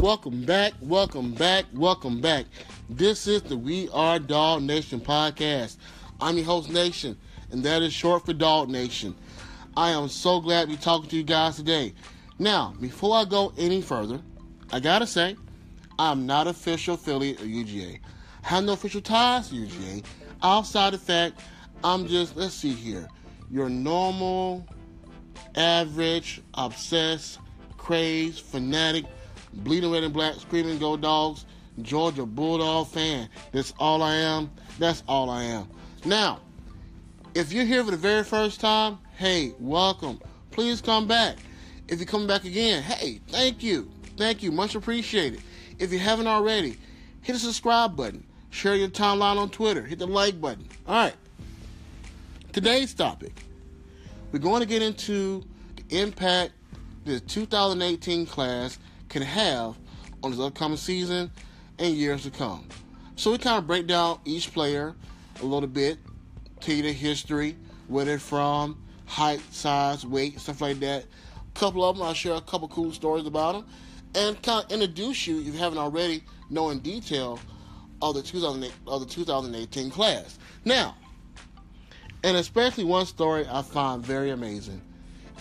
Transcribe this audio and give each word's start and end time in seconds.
Welcome 0.00 0.46
back, 0.46 0.72
welcome 0.80 1.34
back, 1.34 1.66
welcome 1.74 2.22
back. 2.22 2.46
This 2.88 3.26
is 3.26 3.42
the 3.42 3.54
We 3.54 3.90
Are 3.90 4.18
Dog 4.18 4.62
Nation 4.62 4.98
podcast. 4.98 5.76
I'm 6.22 6.38
your 6.38 6.46
host, 6.46 6.70
Nation, 6.70 7.18
and 7.50 7.62
that 7.64 7.82
is 7.82 7.92
short 7.92 8.24
for 8.24 8.32
Dog 8.32 8.70
Nation. 8.70 9.14
I 9.76 9.90
am 9.90 10.08
so 10.08 10.40
glad 10.40 10.62
to 10.62 10.68
be 10.68 10.76
talking 10.78 11.10
to 11.10 11.16
you 11.18 11.22
guys 11.22 11.56
today. 11.56 11.92
Now, 12.38 12.72
before 12.80 13.14
I 13.14 13.26
go 13.26 13.52
any 13.58 13.82
further, 13.82 14.22
I 14.72 14.80
gotta 14.80 15.06
say, 15.06 15.36
I'm 15.98 16.24
not 16.24 16.46
official 16.46 16.94
affiliate 16.94 17.40
of 17.40 17.46
UGA. 17.46 18.00
I 18.42 18.48
have 18.48 18.64
no 18.64 18.72
official 18.72 19.02
ties 19.02 19.50
to 19.50 19.56
UGA 19.56 20.02
outside 20.42 20.94
the 20.94 20.98
fact 20.98 21.42
I'm 21.84 22.06
just, 22.06 22.38
let's 22.38 22.54
see 22.54 22.72
here, 22.72 23.06
your 23.50 23.68
normal, 23.68 24.66
average, 25.56 26.40
obsessed, 26.54 27.38
crazed, 27.76 28.40
fanatic, 28.40 29.04
bleeding 29.52 29.90
red 29.90 30.04
and 30.04 30.12
black, 30.12 30.34
screaming 30.36 30.78
go 30.78 30.96
dogs, 30.96 31.44
Georgia 31.82 32.26
Bulldog 32.26 32.88
fan. 32.88 33.28
That's 33.52 33.72
all 33.78 34.02
I 34.02 34.14
am. 34.14 34.50
That's 34.78 35.02
all 35.08 35.30
I 35.30 35.44
am. 35.44 35.68
Now, 36.04 36.40
if 37.34 37.52
you're 37.52 37.64
here 37.64 37.84
for 37.84 37.90
the 37.90 37.96
very 37.96 38.24
first 38.24 38.60
time, 38.60 38.98
hey, 39.16 39.52
welcome. 39.58 40.20
Please 40.50 40.80
come 40.80 41.06
back. 41.06 41.36
If 41.88 42.00
you 42.00 42.06
come 42.06 42.26
back 42.26 42.44
again, 42.44 42.82
hey, 42.82 43.20
thank 43.28 43.62
you. 43.62 43.90
Thank 44.16 44.42
you. 44.42 44.52
Much 44.52 44.74
appreciated. 44.74 45.40
If 45.78 45.92
you 45.92 45.98
haven't 45.98 46.26
already, 46.26 46.76
hit 47.22 47.32
the 47.32 47.38
subscribe 47.38 47.96
button. 47.96 48.24
Share 48.50 48.74
your 48.74 48.88
timeline 48.88 49.36
on 49.36 49.50
Twitter. 49.50 49.82
Hit 49.82 49.98
the 49.98 50.06
like 50.06 50.40
button. 50.40 50.66
All 50.86 50.94
right. 50.94 51.14
Today's 52.52 52.94
topic 52.94 53.44
we're 54.32 54.38
going 54.38 54.60
to 54.60 54.66
get 54.66 54.82
into 54.82 55.44
the 55.76 56.00
impact 56.00 56.52
the 57.04 57.20
2018 57.20 58.26
class 58.26 58.78
can 59.10 59.22
have 59.22 59.76
on 60.22 60.30
this 60.30 60.40
upcoming 60.40 60.78
season 60.78 61.30
and 61.78 61.94
years 61.94 62.22
to 62.22 62.30
come. 62.30 62.66
So 63.16 63.32
we 63.32 63.38
kind 63.38 63.58
of 63.58 63.66
break 63.66 63.86
down 63.86 64.20
each 64.24 64.54
player 64.54 64.94
a 65.42 65.44
little 65.44 65.68
bit, 65.68 65.98
tell 66.60 66.74
you 66.74 66.82
the 66.82 66.92
history, 66.92 67.56
where 67.88 68.06
they're 68.06 68.18
from, 68.18 68.82
height, 69.04 69.40
size, 69.50 70.06
weight, 70.06 70.40
stuff 70.40 70.60
like 70.62 70.80
that. 70.80 71.04
A 71.04 71.58
couple 71.58 71.84
of 71.84 71.96
them, 71.96 72.06
I'll 72.06 72.14
share 72.14 72.34
a 72.34 72.40
couple 72.40 72.68
cool 72.68 72.92
stories 72.92 73.26
about 73.26 73.52
them, 73.52 73.66
and 74.14 74.42
kind 74.42 74.64
of 74.64 74.72
introduce 74.72 75.26
you, 75.26 75.40
if 75.40 75.46
you 75.46 75.52
haven't 75.52 75.78
already, 75.78 76.22
know 76.48 76.70
in 76.70 76.78
detail 76.78 77.38
of 78.00 78.14
the 78.14 78.22
2008, 78.22 78.72
of 78.86 79.00
the 79.00 79.06
2018 79.06 79.90
class. 79.90 80.38
Now, 80.64 80.96
and 82.22 82.36
especially 82.36 82.84
one 82.84 83.06
story 83.06 83.46
I 83.50 83.62
find 83.62 84.04
very 84.04 84.30
amazing 84.30 84.80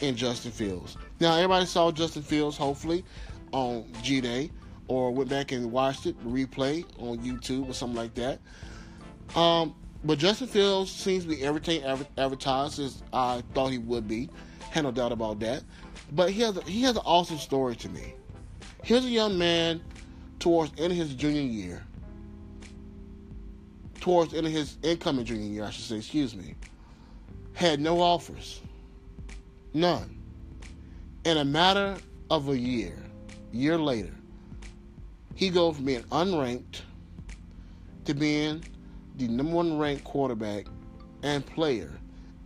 in 0.02 0.16
Justin 0.16 0.52
Fields. 0.52 0.98
Now, 1.20 1.36
everybody 1.36 1.66
saw 1.66 1.92
Justin 1.92 2.24
Fields, 2.24 2.58
hopefully, 2.58 3.04
on 3.52 3.92
G 4.02 4.22
Day 4.22 4.52
or 4.88 5.12
went 5.12 5.30
back 5.30 5.52
and 5.52 5.72
watched 5.72 6.06
it, 6.06 6.20
replay 6.28 6.84
on 6.98 7.20
YouTube 7.20 7.70
or 7.70 7.74
something 7.74 7.98
like 7.98 8.14
that. 8.16 8.40
Um, 9.36 9.76
but 10.04 10.18
Justin 10.18 10.48
Fields 10.48 10.92
seems 10.92 11.24
to 11.24 11.30
be 11.30 11.44
everything 11.44 11.84
advertised 12.18 12.80
as 12.80 13.04
I 13.14 13.44
thought 13.54 13.72
he 13.72 13.78
would 13.78 14.08
be. 14.08 14.30
Had 14.72 14.84
no 14.84 14.92
doubt 14.92 15.12
about 15.12 15.40
that. 15.42 15.64
But 16.12 16.32
he 16.32 16.42
has 16.42 16.58
a, 16.58 16.62
he 16.64 16.82
has 16.84 16.96
an 16.96 17.04
awesome 17.06 17.38
story 17.38 17.76
to 17.78 17.90
me. 17.90 18.16
Here's 18.84 19.06
a 19.06 19.10
young 19.10 19.38
man 19.38 19.82
towards 20.40 20.72
end 20.80 20.92
of 20.92 20.98
his 20.98 21.14
junior 21.14 21.42
year. 21.42 21.84
Towards 24.00 24.34
end 24.34 24.48
of 24.48 24.54
his 24.54 24.78
incoming 24.82 25.26
junior 25.26 25.48
year, 25.48 25.66
I 25.66 25.70
should 25.70 25.84
say, 25.84 25.98
excuse 25.98 26.36
me. 26.36 26.56
Had 27.54 27.80
no 27.80 28.00
offers. 28.00 28.62
None. 29.74 30.18
In 31.26 31.38
a 31.38 31.46
matter 31.46 31.98
of 32.32 32.50
a 32.50 32.58
year, 32.58 32.98
year 33.52 33.78
later, 33.78 34.14
he 35.36 35.50
goes 35.50 35.76
from 35.76 35.86
being 35.86 36.04
unranked 36.04 36.82
to 38.06 38.14
being 38.14 38.64
the 39.18 39.28
number 39.28 39.54
one 39.54 39.78
ranked 39.78 40.04
quarterback 40.04 40.66
and 41.24 41.46
player 41.46 41.92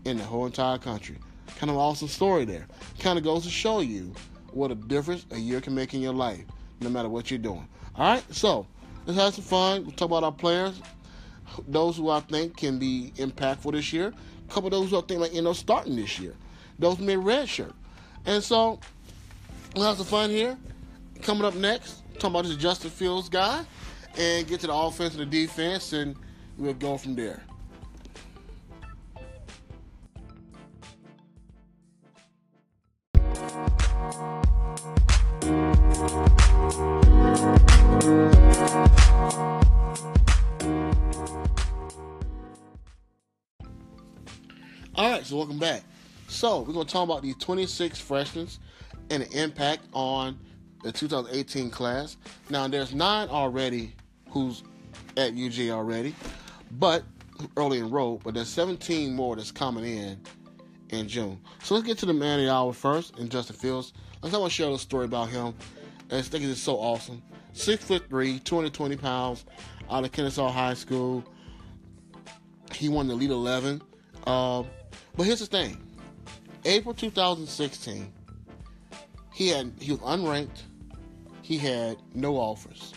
in 0.06 0.18
the 0.18 0.24
whole 0.24 0.46
entire 0.46 0.78
country. 0.78 1.18
Kind 1.58 1.69
of 1.69 1.78
awesome 1.78 2.08
story 2.08 2.46
there. 2.46 2.68
Kind 3.00 3.18
of 3.18 3.24
goes 3.24 3.44
to 3.44 3.50
show 3.50 3.80
you 3.80 4.13
what 4.52 4.72
a 4.72 4.75
difference 4.75 5.25
a 5.31 5.38
year 5.38 5.62
can 5.62 5.74
make 5.74 5.94
in 5.94 6.02
your 6.02 6.13
life, 6.13 6.44
no 6.81 6.90
matter 6.90 7.09
what 7.09 7.31
you're 7.31 7.38
doing. 7.40 7.68
All 7.96 8.13
right, 8.13 8.24
so 8.34 8.68
let's 9.06 9.19
have 9.19 9.34
some 9.34 9.44
fun. 9.44 9.84
We'll 9.84 9.92
talk 9.92 10.08
about 10.08 10.24
our 10.24 10.31
players, 10.31 10.81
those 11.68 11.97
who 11.97 12.09
I 12.09 12.19
think 12.22 12.58
can 12.58 12.80
be 12.80 13.13
impactful 13.18 13.72
this 13.72 13.94
year, 13.94 14.08
a 14.47 14.53
couple 14.53 14.68
of 14.68 14.72
those 14.72 14.90
who 14.90 14.97
I 14.97 15.02
think 15.02 15.19
might 15.19 15.34
end 15.34 15.47
up 15.47 15.56
starting 15.56 15.96
this 15.96 16.19
year, 16.19 16.34
those 16.80 17.00
may 17.00 17.18
red 17.18 17.47
shirt. 17.47 17.74
And 18.25 18.44
so 18.44 18.80
we'll 19.75 19.86
have 19.86 19.97
some 19.97 20.06
fun 20.06 20.30
here. 20.30 20.58
Coming 21.22 21.46
up 21.46 21.56
next, 21.56 22.03
talking 22.16 22.31
about 22.31 22.46
this 22.46 22.57
Justin 22.57 22.90
Fields 22.90 23.29
guy, 23.29 23.63
and 24.18 24.47
get 24.47 24.59
to 24.59 24.68
the 24.68 24.74
offense 24.74 25.16
and 25.16 25.22
the 25.22 25.25
defense, 25.25 25.94
and 25.94 26.16
we'll 26.57 26.74
go 26.74 26.97
from 26.97 27.16
there. 27.16 27.41
All 44.95 45.09
right, 45.09 45.25
so 45.25 45.38
welcome 45.38 45.57
back. 45.57 45.84
So 46.28 46.59
we're 46.62 46.74
going 46.74 46.85
to 46.85 46.94
talk 46.94 47.03
about 47.03 47.24
these 47.24 47.35
26 47.38 48.00
freshmen 48.00 48.47
and 49.09 49.24
the 49.24 49.41
impact 49.41 49.88
on 49.94 50.38
the 50.83 50.91
2018 50.91 51.69
class. 51.69 52.17
Now 52.49 52.67
there's 52.67 52.94
nine 52.94 53.29
already 53.29 53.95
who's 54.29 54.63
at 55.17 55.33
UG 55.33 55.69
already, 55.69 56.16
but 56.71 57.03
early 57.57 57.79
enrolled. 57.79 58.23
But 58.23 58.35
there's 58.35 58.49
17 58.49 59.16
more 59.16 59.35
that's 59.35 59.51
coming 59.51 59.85
in 59.85 60.19
in 60.89 61.07
June. 61.07 61.39
So 61.63 61.75
let's 61.75 61.88
get 61.88 61.97
to 61.99 62.05
the 62.05 62.13
man 62.13 62.39
of 62.39 62.45
the 62.45 62.51
hour 62.51 62.73
first, 62.73 63.17
and 63.17 63.29
Justin 63.29 63.55
Fields. 63.55 63.94
Let's 64.21 64.35
I 64.35 64.38
want 64.38 64.51
to 64.51 64.55
share 64.55 64.69
a 64.69 64.77
story 64.77 65.05
about 65.05 65.29
him. 65.29 65.53
I 66.11 66.21
think 66.21 66.45
it's 66.45 66.61
so 66.61 66.75
awesome. 66.75 67.21
Six 67.53 67.83
foot 67.83 68.07
three, 68.09 68.39
220 68.39 68.97
pounds, 68.97 69.45
out 69.89 70.03
of 70.03 70.11
Kennesaw 70.11 70.50
High 70.51 70.73
School. 70.73 71.23
He 72.71 72.89
won 72.89 73.07
the 73.07 73.13
Elite 73.13 73.29
11. 73.29 73.81
Uh, 74.25 74.63
but 75.15 75.23
here's 75.25 75.39
the 75.39 75.45
thing: 75.45 75.81
April 76.65 76.94
2016, 76.94 78.11
he 79.33 79.50
had 79.50 79.71
he 79.79 79.91
was 79.91 80.00
unranked. 80.01 80.63
He 81.44 81.58
had 81.59 81.98
no 82.16 82.38
offers. 82.38 82.94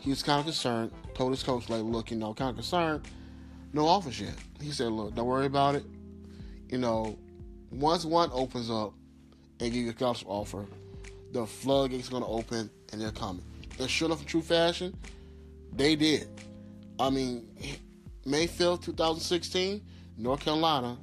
He 0.00 0.10
was 0.10 0.22
kind 0.22 0.40
of 0.40 0.44
concerned. 0.44 0.90
Told 1.14 1.30
his 1.30 1.42
coach, 1.42 1.70
like, 1.70 1.82
look, 1.82 2.10
you 2.10 2.18
know, 2.18 2.34
kind 2.34 2.50
of 2.50 2.56
concerned. 2.56 3.06
No 3.72 3.86
offers 3.86 4.20
yet. 4.20 4.34
He 4.60 4.70
said, 4.70 4.92
look, 4.92 5.14
don't 5.14 5.26
worry 5.26 5.46
about 5.46 5.76
it. 5.76 5.84
You 6.68 6.78
know, 6.78 7.16
once 7.70 8.04
one 8.04 8.28
opens 8.32 8.70
up 8.70 8.92
and 9.60 9.72
give 9.72 9.82
you 9.82 9.90
a 9.90 9.94
scholarship 9.94 10.28
offer, 10.28 10.66
the 11.32 11.46
floodgates 11.46 12.08
are 12.08 12.10
going 12.10 12.22
to 12.24 12.28
open 12.28 12.70
and 12.92 13.00
they're 13.00 13.12
coming. 13.12 13.44
And 13.78 13.88
sure 13.88 14.06
enough, 14.06 14.20
in 14.20 14.26
true 14.26 14.42
fashion, 14.42 14.96
they 15.72 15.96
did. 15.96 16.28
I 16.98 17.10
mean, 17.10 17.48
May 18.24 18.46
5th, 18.46 18.82
2016, 18.82 19.80
North 20.18 20.40
Carolina 20.40 20.98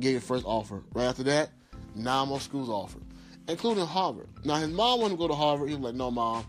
gave 0.00 0.14
his 0.14 0.24
first 0.24 0.44
offer. 0.46 0.82
Right 0.94 1.04
after 1.04 1.22
that, 1.24 1.50
nine 1.94 2.28
more 2.28 2.40
schools 2.40 2.68
offered, 2.68 3.02
including 3.48 3.86
Harvard. 3.86 4.28
Now 4.44 4.56
his 4.56 4.70
mom 4.70 5.00
wanted 5.00 5.14
to 5.14 5.18
go 5.18 5.28
to 5.28 5.34
Harvard. 5.34 5.68
He 5.68 5.74
was 5.74 5.84
like, 5.84 5.94
"No, 5.94 6.10
mom, 6.10 6.44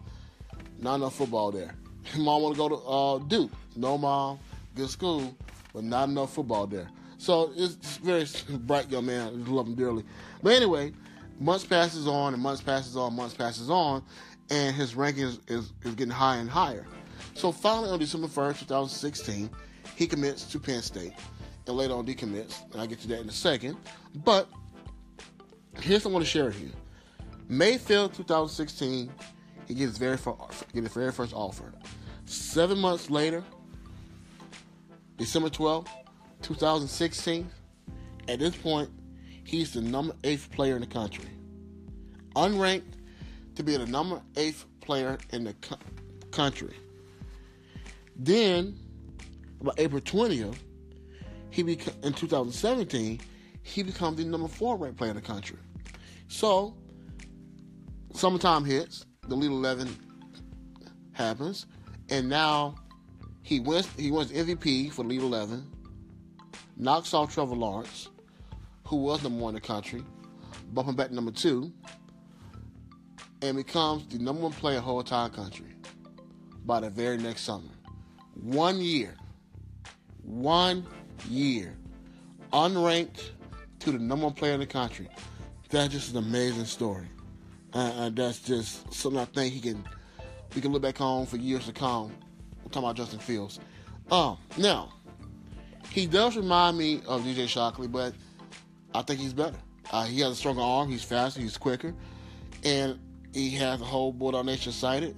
not 0.79 0.95
enough 0.95 1.15
football 1.15 1.51
there." 1.51 1.75
His 2.03 2.19
mom 2.19 2.41
wanted 2.41 2.55
to 2.55 2.57
go 2.57 2.69
to 2.69 2.75
uh, 2.75 3.17
Duke. 3.29 3.51
No, 3.77 3.97
mom, 3.97 4.37
good 4.75 4.89
school, 4.89 5.35
but 5.73 5.85
not 5.85 6.09
enough 6.09 6.33
football 6.33 6.67
there. 6.67 6.89
So 7.17 7.53
it's 7.55 7.75
very 7.97 8.25
bright 8.57 8.91
young 8.91 9.05
man. 9.05 9.27
I 9.27 9.49
love 9.49 9.67
him 9.67 9.75
dearly. 9.75 10.03
But 10.41 10.53
anyway, 10.53 10.91
months 11.39 11.63
passes 11.63 12.07
on 12.07 12.33
and 12.33 12.43
months 12.43 12.61
passes 12.61 12.97
on, 12.97 13.15
months 13.15 13.33
passes 13.33 13.69
on, 13.69 14.03
and 14.49 14.75
his 14.75 14.95
ranking 14.95 15.23
is, 15.23 15.39
is, 15.47 15.71
is 15.83 15.95
getting 15.95 16.13
higher 16.13 16.41
and 16.41 16.49
higher. 16.49 16.85
So 17.33 17.51
finally, 17.51 17.89
on 17.89 17.99
December 17.99 18.27
1st, 18.27 18.59
2016, 18.59 19.49
he 19.95 20.07
commits 20.07 20.43
to 20.45 20.59
Penn 20.59 20.81
State 20.81 21.13
and 21.67 21.77
later 21.77 21.93
on 21.93 22.05
decommits, 22.05 22.69
and 22.71 22.81
I'll 22.81 22.87
get 22.87 22.99
to 23.01 23.07
that 23.07 23.21
in 23.21 23.29
a 23.29 23.31
second. 23.31 23.77
But 24.15 24.49
here's 25.79 26.03
what 26.03 26.11
I 26.11 26.13
want 26.13 26.25
to 26.25 26.29
share 26.29 26.45
with 26.45 26.61
you. 26.61 26.71
May 27.53 27.77
5th, 27.77 28.15
2016, 28.15 29.11
he 29.67 29.73
gets 29.75 29.91
his 29.91 29.97
very 29.99 30.17
first, 30.17 30.39
get 30.73 30.83
his 30.83 30.93
very 30.93 31.11
first 31.11 31.35
offer. 31.35 31.71
Seven 32.25 32.79
months 32.79 33.11
later, 33.11 33.43
December 35.17 35.49
12th, 35.49 35.87
2016, 36.41 37.47
at 38.27 38.39
this 38.39 38.55
point, 38.55 38.89
he's 39.43 39.71
the 39.71 39.81
number 39.81 40.15
eighth 40.23 40.49
player 40.49 40.73
in 40.73 40.81
the 40.81 40.87
country. 40.87 41.29
Unranked 42.35 42.95
to 43.53 43.61
be 43.61 43.77
the 43.77 43.85
number 43.85 44.19
eighth 44.35 44.65
player 44.81 45.19
in 45.31 45.43
the 45.43 45.53
co- 45.53 45.77
country. 46.31 46.75
Then, 48.15 48.79
about 49.61 49.79
April 49.79 50.01
20th, 50.01 50.57
he 51.51 51.63
beca- 51.63 52.03
in 52.03 52.13
2017 52.13 53.19
he 53.61 53.83
becomes 53.83 54.17
the 54.17 54.25
number 54.25 54.47
four 54.47 54.75
ranked 54.75 54.97
player 54.97 55.11
in 55.11 55.17
the 55.17 55.21
country. 55.21 55.57
So 56.27 56.73
summertime 58.13 58.63
hits, 58.65 59.05
the 59.27 59.35
Elite 59.35 59.51
Eleven 59.51 59.95
happens, 61.13 61.65
and 62.09 62.29
now 62.29 62.75
he 63.41 63.59
wins. 63.59 63.87
He 63.97 64.11
wins 64.11 64.31
MVP 64.31 64.91
for 64.91 65.03
Elite 65.03 65.21
Eleven. 65.21 65.69
Knocks 66.77 67.13
off 67.13 67.33
Trevor 67.33 67.55
Lawrence, 67.55 68.09
who 68.87 68.97
was 68.97 69.21
number 69.21 69.39
one 69.39 69.49
in 69.49 69.55
the 69.55 69.61
country, 69.61 70.03
bumping 70.73 70.95
back 70.95 71.09
to 71.09 71.15
number 71.15 71.31
two, 71.31 71.71
and 73.41 73.57
becomes 73.57 74.07
the 74.07 74.17
number 74.17 74.41
one 74.41 74.51
player 74.53 74.77
in 74.77 74.81
the 74.81 74.85
whole 74.85 74.99
entire 74.99 75.29
country 75.29 75.75
by 76.65 76.79
the 76.79 76.89
very 76.89 77.17
next 77.17 77.41
summer. 77.41 77.69
One 78.33 78.81
year, 78.81 79.15
one 80.23 80.85
year, 81.29 81.75
unranked 82.51 83.31
to 83.79 83.91
the 83.91 83.99
number 83.99 84.25
one 84.25 84.33
player 84.33 84.53
in 84.53 84.59
the 84.59 84.65
country. 84.65 85.09
That 85.69 85.91
just 85.91 86.09
is 86.09 86.15
an 86.15 86.23
amazing 86.23 86.65
story. 86.65 87.07
Uh, 87.73 88.09
that's 88.09 88.39
just 88.39 88.93
something 88.93 89.19
I 89.19 89.25
think 89.25 89.53
he 89.53 89.59
can 89.59 89.83
we 90.55 90.61
can 90.61 90.71
look 90.71 90.83
back 90.83 91.01
on 91.01 91.25
for 91.25 91.37
years 91.37 91.65
to 91.65 91.73
come. 91.73 92.11
We're 92.63 92.69
talking 92.69 92.83
about 92.83 92.95
Justin 92.95 93.19
Fields. 93.19 93.59
Um, 94.11 94.37
now 94.57 94.93
he 95.89 96.05
does 96.05 96.35
remind 96.35 96.77
me 96.77 97.01
of 97.07 97.23
DJ 97.23 97.47
Shockley, 97.47 97.87
but 97.87 98.13
I 98.93 99.01
think 99.01 99.19
he's 99.19 99.33
better. 99.33 99.57
Uh, 99.91 100.05
he 100.05 100.19
has 100.21 100.31
a 100.31 100.35
stronger 100.35 100.61
arm. 100.61 100.89
He's 100.89 101.03
faster. 101.03 101.39
He's 101.39 101.57
quicker, 101.57 101.93
and 102.63 102.99
he 103.33 103.51
has 103.51 103.79
the 103.79 103.85
whole 103.85 104.11
Bulldog 104.11 104.45
Nation 104.45 104.71
sighted. 104.71 105.15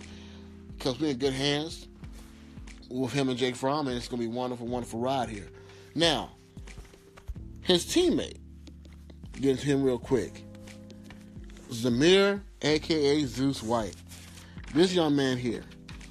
Because 0.77 0.99
we're 0.99 1.11
in 1.11 1.17
good 1.17 1.33
hands 1.33 1.87
with 2.89 3.13
him 3.13 3.29
and 3.29 3.37
Jake 3.37 3.55
Fromm, 3.55 3.87
and 3.87 3.95
it's 3.95 4.07
going 4.07 4.21
to 4.21 4.27
be 4.27 4.33
a 4.33 4.37
wonderful, 4.37 4.67
wonderful 4.67 4.99
ride 4.99 5.29
here. 5.29 5.47
Now, 5.95 6.31
his 7.61 7.85
teammate, 7.85 8.37
get 9.39 9.59
to 9.59 9.65
him 9.65 9.81
real 9.81 9.97
quick. 9.97 10.43
Zamir, 11.69 12.41
aka 12.61 13.25
Zeus 13.25 13.63
White. 13.63 13.95
This 14.73 14.93
young 14.93 15.15
man 15.15 15.37
here, 15.37 15.63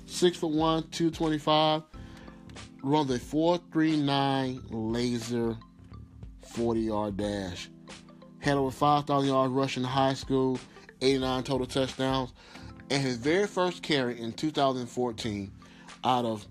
six 0.06 0.36
foot 0.36 0.52
one, 0.52 0.88
two 0.90 1.10
twenty 1.10 1.38
five, 1.38 1.82
runs 2.82 3.10
a 3.10 3.18
four 3.18 3.58
three 3.72 3.96
nine 3.96 4.62
laser 4.70 5.56
forty 6.42 6.80
yard 6.82 7.16
dash. 7.16 7.70
Had 8.40 8.56
over 8.56 8.70
five 8.70 9.04
thousand 9.04 9.28
yards 9.28 9.52
rushing 9.52 9.82
in 9.82 9.88
high 9.88 10.14
school, 10.14 10.58
eighty 11.00 11.18
nine 11.18 11.42
total 11.42 11.66
touchdowns, 11.66 12.32
and 12.90 13.02
his 13.02 13.16
very 13.16 13.46
first 13.46 13.82
carry 13.82 14.20
in 14.20 14.32
2014 14.32 15.52
out 16.04 16.24
of 16.24 16.46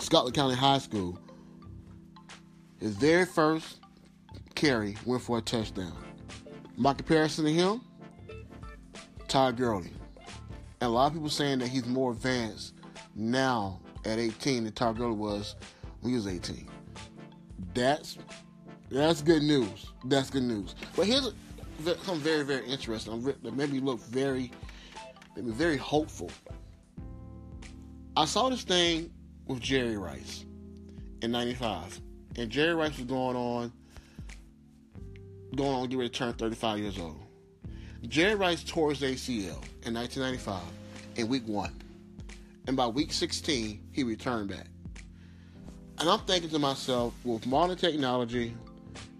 Scotland 0.00 0.34
County 0.34 0.54
High 0.54 0.78
School. 0.78 1.18
His 2.78 2.96
very 2.96 3.24
first 3.24 3.78
carry 4.54 4.96
went 5.06 5.22
for 5.22 5.38
a 5.38 5.40
touchdown. 5.40 6.03
My 6.76 6.92
comparison 6.92 7.44
to 7.44 7.52
him, 7.52 7.80
Todd 9.28 9.56
Gurley. 9.56 9.92
And 10.80 10.88
a 10.88 10.88
lot 10.88 11.06
of 11.06 11.12
people 11.12 11.28
saying 11.28 11.60
that 11.60 11.68
he's 11.68 11.86
more 11.86 12.12
advanced 12.12 12.74
now 13.14 13.80
at 14.04 14.18
18 14.18 14.64
than 14.64 14.72
Todd 14.72 14.96
Gurley 14.98 15.14
was 15.14 15.54
when 16.00 16.10
he 16.10 16.16
was 16.16 16.26
18. 16.26 16.68
That's 17.74 18.18
that's 18.90 19.22
good 19.22 19.42
news. 19.42 19.86
That's 20.04 20.30
good 20.30 20.42
news. 20.42 20.74
But 20.94 21.06
here's 21.06 21.32
something 21.84 22.16
very, 22.18 22.44
very 22.44 22.66
interesting. 22.66 23.22
That 23.22 23.56
made 23.56 23.72
me 23.72 23.80
look 23.80 24.00
very, 24.00 24.52
made 25.34 25.46
me 25.46 25.52
very 25.52 25.76
hopeful. 25.76 26.30
I 28.16 28.24
saw 28.24 28.48
this 28.50 28.62
thing 28.62 29.10
with 29.46 29.60
Jerry 29.60 29.96
Rice 29.96 30.44
in 31.22 31.32
'95, 31.32 32.00
and 32.36 32.50
Jerry 32.50 32.74
Rice 32.74 32.96
was 32.96 33.06
going 33.06 33.36
on 33.36 33.72
going 35.54 35.70
on 35.70 35.88
get 35.88 35.98
ready 35.98 36.10
to 36.10 36.14
turn 36.14 36.32
35 36.34 36.78
years 36.78 36.98
old. 36.98 37.20
Jerry 38.08 38.34
Rice 38.34 38.62
tore 38.62 38.90
his 38.90 39.00
ACL 39.00 39.62
in 39.84 39.94
1995 39.94 40.62
in 41.16 41.28
week 41.28 41.46
one. 41.46 41.72
And 42.66 42.76
by 42.76 42.86
week 42.86 43.12
16, 43.12 43.80
he 43.92 44.04
returned 44.04 44.50
back. 44.50 44.66
And 45.98 46.08
I'm 46.08 46.20
thinking 46.20 46.50
to 46.50 46.58
myself, 46.58 47.14
with 47.24 47.46
modern 47.46 47.76
technology 47.76 48.54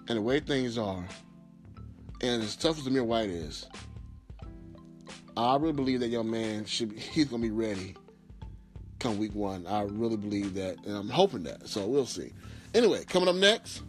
and 0.08 0.18
the 0.18 0.22
way 0.22 0.40
things 0.40 0.76
are, 0.76 1.04
and 2.20 2.42
as 2.42 2.56
tough 2.56 2.78
as 2.78 2.84
Zamir 2.84 3.04
White 3.04 3.28
is, 3.28 3.66
I 5.36 5.56
really 5.56 5.72
believe 5.72 6.00
that 6.00 6.08
young 6.08 6.30
man 6.30 6.64
should 6.64 6.90
be, 6.90 6.96
he's 7.00 7.26
gonna 7.26 7.42
be 7.42 7.50
ready 7.50 7.94
come 9.04 9.18
week 9.18 9.34
one. 9.34 9.66
I 9.66 9.82
really 9.82 10.16
believe 10.16 10.54
that, 10.54 10.82
and 10.86 10.96
I'm 10.96 11.10
hoping 11.10 11.42
that. 11.42 11.68
So 11.68 11.86
we'll 11.86 12.06
see. 12.06 12.32
Anyway, 12.72 13.04
coming 13.04 13.28
up 13.28 13.36
next, 13.36 13.82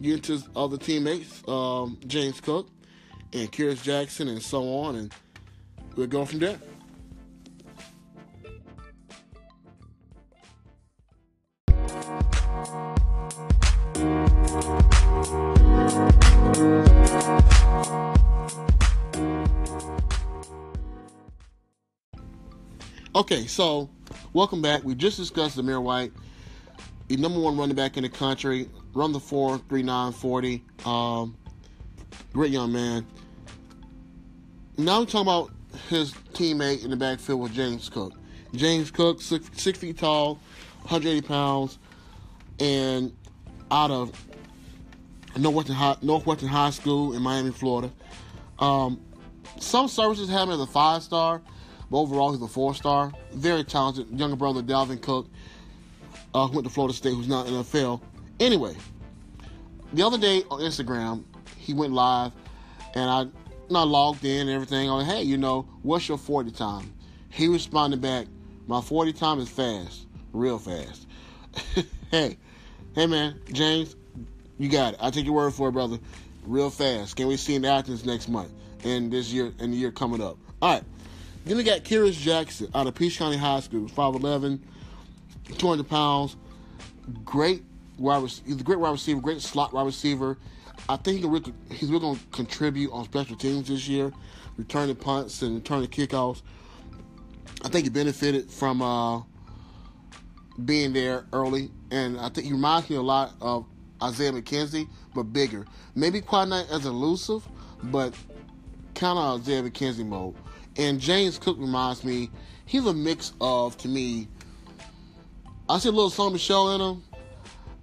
his 0.00 0.48
other 0.56 0.76
teammates, 0.76 1.46
um, 1.46 1.98
James 2.06 2.40
Cook 2.40 2.68
and 3.32 3.50
Kearis 3.52 3.82
Jackson, 3.82 4.28
and 4.28 4.42
so 4.42 4.62
on, 4.78 4.96
and 4.96 5.14
we'll 5.96 6.06
go 6.06 6.24
from 6.24 6.38
there. 6.40 6.58
Okay, 23.14 23.46
so 23.46 23.90
welcome 24.32 24.62
back. 24.62 24.82
We 24.82 24.94
just 24.94 25.18
discussed 25.18 25.58
Zamir 25.58 25.82
White, 25.82 26.12
the 27.10 27.16
number 27.16 27.40
one 27.40 27.56
running 27.56 27.74
back 27.74 27.96
in 27.96 28.04
the 28.04 28.08
country, 28.08 28.68
run 28.94 29.10
the 29.10 29.18
four, 29.18 29.58
three 29.68 29.82
nine 29.82 30.12
forty. 30.12 30.62
Um, 30.84 31.36
great 32.32 32.52
young 32.52 32.70
man. 32.72 33.04
Now 34.78 35.00
I'm 35.00 35.06
talking 35.06 35.22
about 35.22 35.50
his 35.88 36.12
teammate 36.34 36.84
in 36.84 36.90
the 36.90 36.96
backfield 36.96 37.40
with 37.40 37.52
James 37.52 37.88
Cook. 37.88 38.12
James 38.54 38.92
Cook, 38.92 39.20
six, 39.20 39.50
six 39.60 39.78
feet 39.80 39.98
tall, 39.98 40.34
180 40.82 41.26
pounds, 41.26 41.78
and 42.60 43.12
out 43.72 43.90
of 43.90 44.12
Northwestern 45.36 45.74
High, 45.74 45.96
Northwestern 46.02 46.48
High 46.48 46.70
School 46.70 47.14
in 47.14 47.22
Miami, 47.22 47.50
Florida. 47.50 47.90
Um, 48.60 49.00
some 49.58 49.88
services 49.88 50.28
have 50.28 50.48
him 50.48 50.54
as 50.54 50.60
a 50.60 50.66
five 50.66 51.02
star, 51.02 51.42
but 51.90 51.98
overall 51.98 52.30
he's 52.32 52.40
a 52.40 52.46
four 52.46 52.72
star. 52.72 53.12
Very 53.32 53.64
talented. 53.64 54.16
Younger 54.16 54.36
brother 54.36 54.62
Dalvin 54.62 55.02
Cook, 55.02 55.26
uh, 56.34 56.46
who 56.46 56.54
went 56.54 56.66
to 56.66 56.72
Florida 56.72 56.94
State, 56.94 57.14
who's 57.14 57.28
not 57.28 57.46
in 57.46 57.54
NFL. 57.54 58.00
Anyway, 58.38 58.74
the 59.92 60.02
other 60.02 60.18
day 60.18 60.42
on 60.50 60.60
Instagram, 60.60 61.24
he 61.56 61.74
went 61.74 61.92
live, 61.92 62.32
and 62.94 63.10
I 63.10 63.26
not 63.70 63.88
logged 63.88 64.24
in 64.24 64.48
and 64.48 64.50
everything. 64.50 64.88
Like, 64.88 65.06
hey, 65.06 65.22
you 65.22 65.36
know, 65.36 65.68
what's 65.82 66.08
your 66.08 66.18
40 66.18 66.50
time? 66.50 66.92
He 67.30 67.48
responded 67.48 68.00
back, 68.00 68.26
my 68.66 68.80
40 68.80 69.12
time 69.12 69.38
is 69.38 69.48
fast, 69.48 70.06
real 70.32 70.58
fast. 70.58 71.06
hey, 72.10 72.36
hey 72.94 73.06
man, 73.06 73.40
James, 73.52 73.96
you 74.58 74.68
got 74.68 74.94
it. 74.94 75.00
I 75.02 75.10
take 75.10 75.24
your 75.24 75.34
word 75.34 75.54
for 75.54 75.68
it, 75.68 75.72
brother. 75.72 75.98
Real 76.46 76.70
fast. 76.70 77.16
Can 77.16 77.26
we 77.26 77.36
see 77.36 77.54
in 77.54 77.64
Athens 77.64 78.04
next 78.04 78.28
month 78.28 78.52
and 78.84 79.12
this 79.12 79.32
year 79.32 79.52
and 79.58 79.72
the 79.72 79.76
year 79.76 79.90
coming 79.90 80.22
up? 80.22 80.38
All 80.60 80.74
right. 80.74 80.84
Then 81.44 81.56
we 81.56 81.62
got 81.62 81.84
Kearis 81.84 82.12
Jackson 82.12 82.70
out 82.74 82.86
of 82.86 82.94
Peach 82.94 83.18
County 83.18 83.36
High 83.36 83.60
School, 83.60 83.88
5'11", 83.88 84.60
200 85.58 85.88
pounds. 85.88 86.36
Great 87.24 87.64
wide 87.98 88.22
he's 88.22 88.60
a 88.60 88.64
great 88.64 88.78
wide 88.78 88.90
receiver, 88.90 89.20
great 89.20 89.40
slot 89.40 89.72
wide 89.72 89.86
receiver. 89.86 90.38
I 90.88 90.96
think 90.96 91.18
he's 91.18 91.88
really 91.88 92.00
going 92.00 92.16
to 92.16 92.26
contribute 92.32 92.90
on 92.92 93.04
special 93.04 93.36
teams 93.36 93.68
this 93.68 93.86
year, 93.86 94.12
returning 94.56 94.96
punts 94.96 95.42
and 95.42 95.56
returning 95.56 95.88
kickoffs. 95.88 96.42
I 97.62 97.68
think 97.68 97.84
he 97.84 97.90
benefited 97.90 98.50
from 98.50 98.80
uh, 98.80 99.22
being 100.64 100.92
there 100.92 101.26
early, 101.32 101.70
and 101.90 102.18
I 102.18 102.30
think 102.30 102.46
he 102.46 102.52
reminds 102.52 102.88
me 102.88 102.96
a 102.96 103.02
lot 103.02 103.32
of 103.40 103.66
Isaiah 104.02 104.32
McKenzie, 104.32 104.88
but 105.14 105.24
bigger. 105.24 105.66
Maybe 105.94 106.20
quite 106.20 106.48
not 106.48 106.70
as 106.70 106.86
elusive, 106.86 107.46
but 107.84 108.14
kind 108.94 109.18
of 109.18 109.40
Isaiah 109.42 109.62
McKenzie 109.62 110.06
mode. 110.06 110.34
And 110.76 110.98
James 110.98 111.38
Cook 111.38 111.58
reminds 111.58 112.04
me, 112.04 112.30
he's 112.64 112.86
a 112.86 112.94
mix 112.94 113.34
of, 113.40 113.76
to 113.78 113.88
me, 113.88 114.28
I 115.70 115.78
see 115.78 115.88
a 115.88 115.92
little 115.92 116.10
Sony 116.10 116.32
Michel 116.32 116.74
in 116.74 116.80
him, 116.80 117.04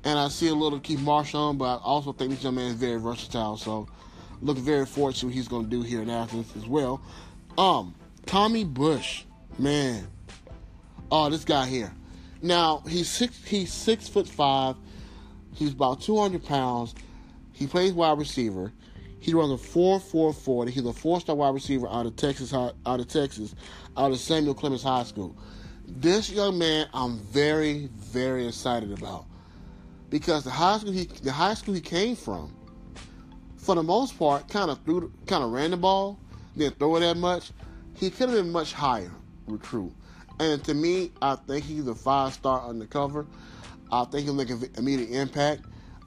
and 0.04 0.20
I 0.20 0.28
see 0.28 0.50
a 0.50 0.54
little 0.54 0.78
Keith 0.78 1.00
Marshall, 1.00 1.54
but 1.54 1.78
I 1.78 1.84
also 1.84 2.12
think 2.12 2.32
this 2.32 2.44
young 2.44 2.56
man 2.56 2.72
is 2.72 2.74
very 2.74 3.00
versatile. 3.00 3.56
So, 3.56 3.88
looking 4.42 4.64
very 4.64 4.86
forward 4.86 5.16
to 5.16 5.28
what 5.28 5.34
he's 5.34 5.48
going 5.48 5.64
to 5.64 5.70
do 5.70 5.84
here 5.84 6.02
in 6.02 6.10
Athens 6.10 6.54
as 6.58 6.68
well. 6.68 7.02
Um, 7.58 7.96
Tommy 8.26 8.66
Bush, 8.66 9.24
man, 9.58 10.06
oh, 11.12 11.30
this 11.30 11.46
guy 11.46 11.66
here. 11.66 11.94
Now 12.42 12.84
he's 12.90 13.08
six. 13.08 13.42
He's 13.46 13.72
six 13.72 14.10
foot 14.10 14.28
five. 14.28 14.76
He's 15.54 15.72
about 15.72 16.02
two 16.02 16.20
hundred 16.20 16.44
pounds. 16.44 16.94
He 17.54 17.68
plays 17.68 17.94
wide 17.94 18.18
receiver. 18.18 18.74
He 19.22 19.34
runs 19.34 19.54
a 19.54 19.58
four 19.58 20.02
four 20.02 20.34
forty. 20.34 20.74
He's 20.74 20.86
a 20.86 20.92
four 20.92 21.22
star 21.22 21.38
wide 21.38 21.54
receiver 21.54 21.88
out 21.88 22.06
of 22.06 22.18
Texas. 22.18 22.54
Out 22.54 22.76
of 22.86 23.08
Texas, 23.08 23.56
out 23.96 24.12
of 24.12 24.20
Samuel 24.20 24.56
Clemens 24.56 24.84
High 24.84 25.04
School. 25.04 25.38
This 25.88 26.30
young 26.30 26.58
man, 26.58 26.88
I'm 26.94 27.18
very 27.20 27.90
very 27.96 28.48
excited 28.48 28.92
about 28.92 29.26
because 30.10 30.44
the 30.44 30.52
high 30.52 30.78
school 30.78 30.92
he 30.92 31.06
the 31.06 31.32
high 31.32 31.54
school 31.54 31.74
he 31.74 31.82
came 31.82 32.16
from, 32.16 32.54
for 33.56 33.74
the 33.76 33.84
most 33.84 34.20
part, 34.20 34.50
kind 34.50 34.70
of 34.70 34.84
threw 34.84 35.12
kind 35.26 35.44
of 35.44 35.52
ran 35.52 35.72
the 35.72 35.78
ball, 35.78 36.20
didn't 36.58 36.78
throw 36.78 36.98
it 36.98 37.00
that 37.02 37.18
much. 37.18 37.52
he 37.96 38.10
could 38.10 38.30
have 38.30 38.38
been 38.38 38.52
much 38.52 38.74
higher 38.74 39.12
recruit. 39.48 39.94
And 40.40 40.64
to 40.66 40.74
me, 40.74 41.12
I 41.22 41.36
think 41.36 41.66
he's 41.66 41.88
a 41.88 41.96
five 41.96 42.34
star 42.34 42.68
undercover. 42.68 43.26
I 43.92 44.04
think 44.06 44.26
he'll 44.26 44.36
make 44.36 44.50
an 44.50 44.70
immediate 44.78 45.10
impact. 45.10 45.64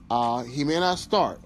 Uh, 0.09 0.43
he 0.43 0.63
may 0.63 0.79
not 0.79 0.99
start, 0.99 1.41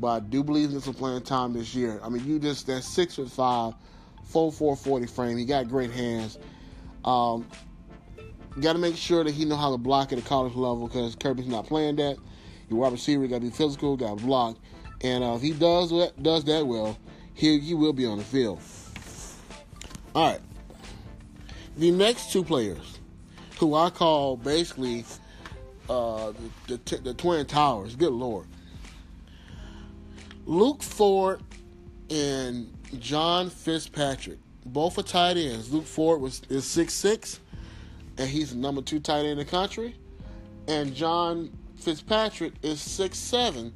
but 0.00 0.08
I 0.08 0.20
do 0.20 0.42
believe 0.42 0.70
in 0.70 0.80
some 0.80 0.94
playing 0.94 1.22
time 1.22 1.52
this 1.52 1.74
year. 1.74 2.00
I 2.02 2.08
mean, 2.08 2.24
you 2.24 2.38
just 2.38 2.66
that 2.68 2.82
six 2.82 3.16
foot 3.16 3.30
five, 3.30 3.74
full 4.24 4.50
four 4.50 4.76
forty 4.76 5.06
frame. 5.06 5.36
He 5.36 5.44
got 5.44 5.68
great 5.68 5.90
hands. 5.90 6.38
Um, 7.06 7.46
got 8.60 8.72
to 8.72 8.78
make 8.78 8.96
sure 8.96 9.22
that 9.22 9.32
he 9.32 9.44
know 9.44 9.56
how 9.56 9.70
to 9.70 9.78
block 9.78 10.12
at 10.12 10.18
a 10.18 10.22
college 10.22 10.54
level 10.54 10.88
because 10.88 11.14
Kirby's 11.14 11.46
not 11.46 11.66
playing 11.66 11.96
that. 11.96 12.16
Your 12.68 12.80
wide 12.80 12.92
receiver 12.92 13.26
got 13.28 13.36
to 13.36 13.42
be 13.42 13.50
physical, 13.50 13.96
got 13.96 14.18
to 14.18 14.24
block, 14.24 14.56
and 15.02 15.22
uh, 15.22 15.34
if 15.36 15.42
he 15.42 15.52
does 15.52 15.90
that, 15.90 16.20
does 16.20 16.44
that 16.44 16.66
well, 16.66 16.98
he 17.34 17.60
he 17.60 17.74
will 17.74 17.92
be 17.92 18.06
on 18.06 18.18
the 18.18 18.24
field. 18.24 18.60
All 20.14 20.32
right, 20.32 20.40
the 21.76 21.90
next 21.92 22.32
two 22.32 22.42
players, 22.42 22.98
who 23.60 23.74
I 23.74 23.90
call 23.90 24.36
basically 24.36 25.04
uh, 25.88 26.32
the, 26.66 26.80
the, 26.84 26.96
the 26.96 27.14
Twin 27.14 27.46
Towers. 27.46 27.94
Good 27.94 28.12
lord, 28.12 28.46
Luke 30.44 30.82
Ford 30.82 31.42
and 32.10 32.72
John 32.98 33.48
Fitzpatrick, 33.48 34.38
both 34.72 34.98
are 34.98 35.02
tight 35.02 35.36
ends. 35.36 35.72
Luke 35.72 35.84
Ford 35.84 36.20
was 36.20 36.42
is 36.48 36.64
six 36.64 36.92
six, 36.94 37.40
and 38.18 38.28
he's 38.28 38.50
the 38.50 38.56
number 38.56 38.82
two 38.82 39.00
tight 39.00 39.20
end 39.20 39.28
in 39.28 39.38
the 39.38 39.44
country, 39.44 39.94
and 40.68 40.94
John 40.94 41.50
Fitzpatrick 41.76 42.52
is 42.62 42.80
six 42.80 43.18
seven. 43.18 43.72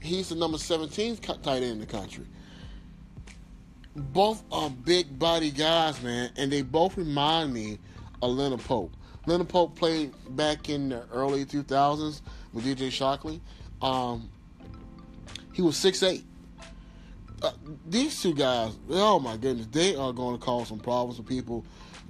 He's 0.00 0.30
the 0.30 0.34
number 0.34 0.58
17th 0.58 1.20
tight 1.42 1.62
end 1.62 1.64
in 1.64 1.80
the 1.80 1.86
country. 1.86 2.26
Both 3.94 4.42
are 4.50 4.68
big 4.68 5.16
body 5.16 5.52
guys, 5.52 6.02
man, 6.02 6.30
and 6.36 6.50
they 6.50 6.62
both 6.62 6.96
remind 6.96 7.54
me 7.54 7.78
of 8.20 8.32
Leonard 8.32 8.64
Pope. 8.64 8.92
Leonard 9.26 9.48
Pope 9.48 9.76
played 9.76 10.12
back 10.30 10.68
in 10.68 10.88
the 10.88 11.04
early 11.12 11.44
2000s 11.44 12.20
with 12.52 12.64
DJ 12.64 12.90
Shockley. 12.90 13.40
Um, 13.80 14.28
he 15.52 15.62
was 15.62 15.76
six 15.76 16.02
eight. 16.02 16.24
Uh, 17.42 17.50
these 17.88 18.22
two 18.22 18.32
guys, 18.34 18.78
oh 18.90 19.18
my 19.18 19.36
goodness, 19.36 19.66
they 19.72 19.96
are 19.96 20.12
going 20.12 20.38
to 20.38 20.44
cause 20.44 20.68
some 20.68 20.78
problems 20.78 21.16
for 21.16 21.24
people 21.24 21.64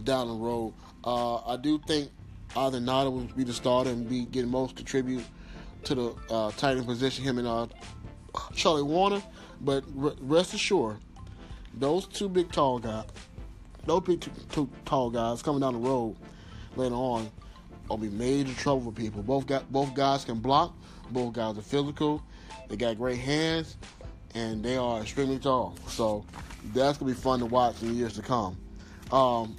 down 0.05 0.29
the 0.29 0.35
road. 0.35 0.75
Uh, 1.05 1.37
I 1.37 1.57
do 1.57 1.79
think 1.87 2.11
Isaac 2.55 2.83
Nauta 2.83 3.11
will 3.11 3.25
be 3.35 3.45
the 3.45 3.53
starter 3.53 3.91
and 3.91 4.07
be 4.07 4.27
getting 4.27 4.51
most 4.51 4.77
contribute 4.77 5.25
to 5.85 5.95
the 5.95 6.15
uh, 6.31 6.51
tight 6.53 6.77
end 6.77 6.87
position, 6.87 7.25
him 7.25 7.39
and 7.39 7.49
uh, 7.49 7.67
Charlie 8.55 8.83
Woerner. 8.83 9.23
But 9.63 9.85
rest 9.95 10.53
assured, 10.53 10.99
those 11.73 12.07
two 12.07 12.29
big 12.29 12.53
tall 12.53 12.79
guys, 12.79 13.07
those 13.87 14.03
big 14.03 14.21
two, 14.21 14.31
two 14.51 14.69
tall 14.85 15.09
guys 15.09 15.43
coming 15.43 15.61
down 15.61 15.73
the 15.73 15.89
road 15.89 16.17
later 16.77 16.95
on, 16.95 17.31
will 17.89 17.97
be 17.97 18.11
major 18.11 18.53
trouble 18.55 18.83
for 18.83 18.93
people. 18.93 19.23
Both 19.23 19.47
got 19.47 19.71
both 19.73 19.95
guys 19.95 20.27
can 20.27 20.41
block. 20.41 20.75
Both 21.11 21.33
guys 21.33 21.57
are 21.57 21.63
physical. 21.63 22.23
They 22.69 22.77
got 22.77 22.99
great 22.99 23.19
hands, 23.19 23.77
and 24.35 24.63
they 24.63 24.77
are 24.77 25.01
extremely 25.01 25.39
tall. 25.39 25.77
So 25.89 26.25
that's 26.73 26.99
gonna 26.99 27.13
be 27.13 27.19
fun 27.19 27.41
to 27.41 27.47
watch 27.47 27.83
in 27.83 27.95
years 27.97 28.15
to 28.15 28.23
come. 28.23 28.57
Um, 29.11 29.57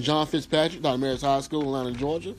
John 0.00 0.26
Fitzpatrick, 0.26 0.84
out 0.84 0.94
of 0.94 1.00
Marist 1.00 1.22
High 1.22 1.40
School, 1.40 1.62
Atlanta, 1.62 1.92
Georgia. 1.92 2.34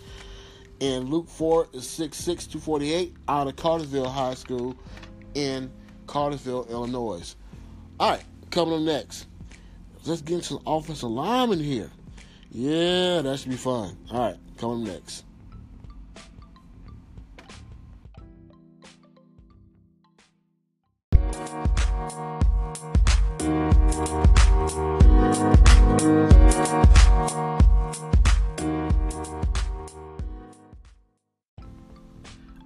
And 0.82 1.10
Luke 1.10 1.30
Ford 1.30 1.68
is 1.74 1.84
6'6", 1.86 2.26
248, 2.52 3.16
out 3.28 3.48
of 3.48 3.56
Cartersville 3.56 4.10
High 4.10 4.34
School 4.34 4.76
in 5.34 5.72
Cartersville, 6.08 6.66
Illinois. 6.70 7.36
All 8.00 8.12
right, 8.12 8.24
coming 8.50 8.74
up 8.74 8.82
next. 8.82 9.28
Let's 10.06 10.22
get 10.22 10.36
into 10.36 10.62
offensive 10.68 11.10
linemen 11.10 11.60
here. 11.60 11.90
Yeah, 12.52 13.22
that 13.22 13.40
should 13.40 13.52
be 13.52 13.56
fun. 13.56 13.98
All 14.12 14.20
right, 14.20 14.38
coming 14.58 14.82
up 14.88 14.96
next. 14.96 15.24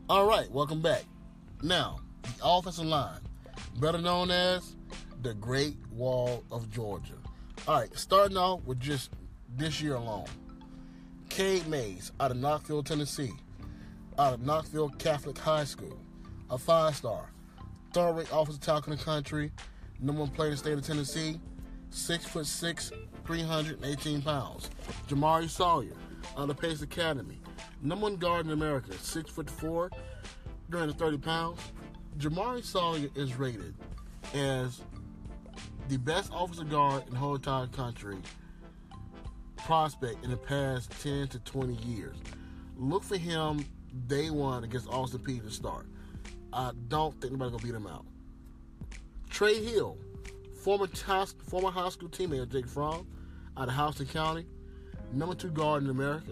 All 0.09 0.25
right, 0.25 0.49
welcome 0.49 0.81
back. 0.81 1.03
Now, 1.61 1.99
the 2.21 2.29
offensive 2.41 2.85
line, 2.85 3.19
better 3.77 3.97
known 3.97 4.31
as 4.31 4.77
the 5.21 5.33
Great 5.33 5.75
Wall 5.91 6.45
of 6.49 6.71
Georgia. 6.71 7.15
All 7.67 7.77
right, 7.77 7.89
starting 7.97 8.37
off 8.37 8.63
with 8.63 8.79
just 8.79 9.11
this 9.57 9.81
year 9.81 9.95
alone. 9.95 10.27
Cade 11.27 11.67
Mays 11.67 12.13
out 12.21 12.31
of 12.31 12.37
Knoxville, 12.37 12.83
Tennessee, 12.83 13.33
out 14.17 14.33
of 14.33 14.41
Knoxville 14.45 14.91
Catholic 14.91 15.37
High 15.37 15.65
School, 15.65 15.99
a 16.49 16.57
five 16.57 16.95
star, 16.95 17.29
third 17.91 18.13
rate 18.13 18.29
offensive 18.31 18.61
tackle 18.61 18.93
in 18.93 18.99
the 18.99 19.03
country, 19.03 19.51
number 19.99 20.21
one 20.21 20.31
player 20.31 20.51
in 20.51 20.53
the 20.53 20.57
state 20.57 20.73
of 20.73 20.85
Tennessee, 20.85 21.37
six 21.89 22.23
foot 22.25 22.45
six, 22.45 22.93
318 23.25 24.21
pounds. 24.21 24.69
Jamaree 25.09 25.49
Salyer 25.49 25.97
out 26.37 26.49
of 26.49 26.57
Pace 26.57 26.81
Academy, 26.81 27.41
number 27.87 28.03
one 28.03 28.17
guard 28.17 28.45
in 28.45 28.51
America, 28.51 28.93
six 28.99 29.29
foot 29.29 29.49
four, 29.49 29.89
330 30.69 31.17
pounds. 31.19 31.59
Jamaree 32.17 32.63
Salyer 32.63 33.09
is 33.15 33.35
rated 33.35 33.73
as 34.33 34.81
the 35.87 35.97
best 35.97 36.31
offensive 36.35 36.69
guard 36.69 37.03
in 37.07 37.13
the 37.13 37.19
whole 37.19 37.35
entire 37.35 37.67
country 37.67 38.17
prospect 39.55 40.23
in 40.23 40.31
the 40.31 40.37
past 40.37 40.91
10 41.01 41.29
to 41.29 41.39
20 41.39 41.73
years. 41.75 42.17
Look 42.75 43.03
for 43.03 43.17
him 43.17 43.65
day 44.07 44.29
one 44.29 44.63
against 44.63 44.87
Austin 44.89 45.19
Peay 45.19 45.41
to 45.41 45.49
start. 45.49 45.85
I 46.51 46.71
don't 46.89 47.13
think 47.21 47.31
anybody's 47.31 47.51
gonna 47.51 47.63
beat 47.63 47.75
him 47.75 47.87
out. 47.87 48.05
Trey 49.29 49.63
Hill, 49.63 49.97
former 50.61 50.87
former 50.87 51.69
high 51.69 51.89
school 51.89 52.09
teammate 52.09 52.41
of 52.41 52.49
Jake 52.49 52.67
Fromm, 52.67 53.07
out 53.55 53.69
of 53.69 53.75
Houston 53.75 54.07
County, 54.07 54.45
number 55.13 55.35
two 55.35 55.49
guard 55.49 55.83
in 55.83 55.89
America, 55.89 56.31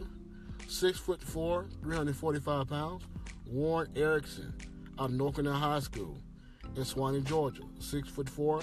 six 0.67 0.99
foot 0.99 1.21
four, 1.21 1.65
345 1.81 2.67
pounds. 2.67 3.03
Warren 3.47 3.89
Ericson, 3.95 4.53
out 4.99 5.09
of 5.09 5.15
North 5.15 5.35
Carolina 5.35 5.59
High 5.59 5.79
School 5.79 6.17
in 6.75 6.83
Suwanee, 6.83 7.23
Georgia, 7.23 7.63
six 7.79 8.09
foot 8.09 8.29
four, 8.29 8.61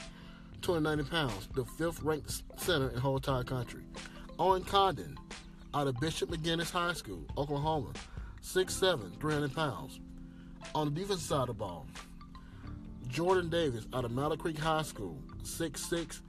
290 0.61 1.11
pounds, 1.11 1.49
the 1.55 1.65
fifth 1.65 2.03
ranked 2.03 2.43
center 2.57 2.89
in 2.91 2.99
whole 2.99 3.17
entire 3.17 3.45
country. 3.45 3.83
Owen 4.39 4.65
Condon, 4.65 5.17
out 5.75 5.87
of 5.87 5.99
Bishop 6.01 6.31
McGuinness 6.31 6.71
High 6.71 6.93
School, 6.93 7.25
Oklahoma, 7.37 7.93
6'7, 8.43 9.21
300 9.21 9.55
pounds. 9.55 10.01
On 10.75 10.93
the 10.93 11.01
defensive 11.01 11.25
side 11.25 11.43
of 11.43 11.47
the 11.49 11.55
ball, 11.55 11.87
Jordan 13.09 13.51
Davis 13.51 13.87
out 13.93 14.05
of 14.05 14.11
Mallard 14.11 14.39
Creek 14.39 14.59
High 14.59 14.83
School, 14.83 15.19
6'6, 15.43 16.21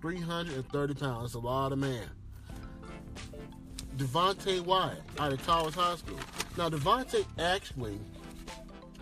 330 0.00 0.94
pounds. 0.94 1.22
That's 1.22 1.34
a 1.34 1.38
lot 1.38 1.72
of 1.72 1.78
man. 1.78 2.08
Devonte 3.96 4.60
Wyatt 4.60 5.02
out 5.18 5.32
of 5.32 5.44
Towers 5.44 5.74
High 5.74 5.96
School. 5.96 6.18
Now, 6.56 6.68
Devonte 6.68 7.24
actually 7.38 7.98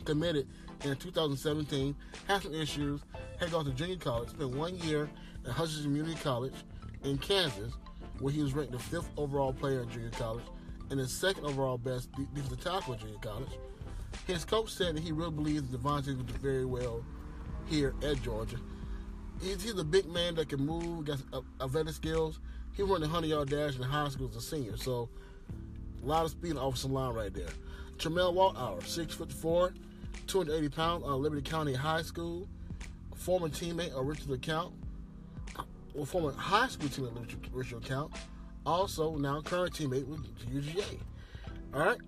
committed 0.04 0.48
in 0.84 0.96
2017, 0.96 1.94
had 2.26 2.42
some 2.42 2.54
issues, 2.54 3.00
had 3.38 3.50
gone 3.50 3.64
to 3.64 3.70
junior 3.72 3.96
college, 3.96 4.30
spent 4.30 4.50
one 4.50 4.76
year 4.78 5.08
at 5.46 5.52
Hutchinson 5.52 5.84
Community 5.84 6.16
College 6.22 6.54
in 7.04 7.18
Kansas, 7.18 7.72
where 8.18 8.32
he 8.32 8.42
was 8.42 8.52
ranked 8.54 8.72
the 8.72 8.78
fifth 8.78 9.08
overall 9.16 9.52
player 9.52 9.82
in 9.82 9.90
junior 9.90 10.10
college 10.10 10.44
and 10.90 10.98
the 10.98 11.06
second 11.06 11.44
overall 11.44 11.78
best 11.78 12.10
defensive 12.34 12.62
tackle 12.62 12.94
in 12.94 13.00
junior 13.00 13.18
college. 13.20 13.50
His 14.26 14.44
coach 14.44 14.72
said 14.72 14.96
that 14.96 15.02
he 15.02 15.12
really 15.12 15.30
believes 15.30 15.62
Devonte 15.62 16.16
would 16.16 16.26
do 16.26 16.34
very 16.34 16.64
well 16.64 17.04
here 17.68 17.94
at 18.02 18.20
Georgia. 18.22 18.56
He's, 19.40 19.62
he's 19.62 19.78
a 19.78 19.84
big 19.84 20.06
man 20.06 20.34
that 20.34 20.48
can 20.48 20.64
move, 20.66 21.04
got 21.04 21.18
athletic 21.60 21.94
skills. 21.94 22.40
He 22.80 22.84
run 22.84 23.02
the 23.02 23.08
100 23.08 23.26
yard 23.26 23.50
dash 23.50 23.76
in 23.76 23.82
high 23.82 24.08
school 24.08 24.30
as 24.30 24.36
a 24.36 24.40
senior, 24.40 24.74
so 24.74 25.10
a 26.02 26.06
lot 26.06 26.24
of 26.24 26.30
speed 26.30 26.56
off 26.56 26.78
some 26.78 26.94
line 26.94 27.12
right 27.12 27.34
there. 27.34 27.50
Tramel 27.98 28.32
Walthour, 28.32 28.78
uh, 28.78 28.86
6 28.86 29.14
foot 29.16 29.30
4, 29.30 29.74
280 30.26 30.74
pounds, 30.74 31.04
of 31.04 31.20
Liberty 31.20 31.42
County 31.42 31.74
High 31.74 32.00
School, 32.00 32.48
former 33.14 33.50
teammate 33.50 33.92
of 33.92 34.06
Richard 34.06 34.28
LeCounte, 34.28 34.72
well, 35.92 36.06
former 36.06 36.32
high 36.32 36.68
school 36.68 36.88
teammate 36.88 37.18
of 37.18 37.54
Richard 37.54 37.82
LeCounte, 37.82 38.16
also 38.64 39.14
now 39.16 39.42
current 39.42 39.74
teammate 39.74 40.06
with 40.06 40.24
UGA. 40.50 41.00
All 41.74 41.80
right. 41.80 41.98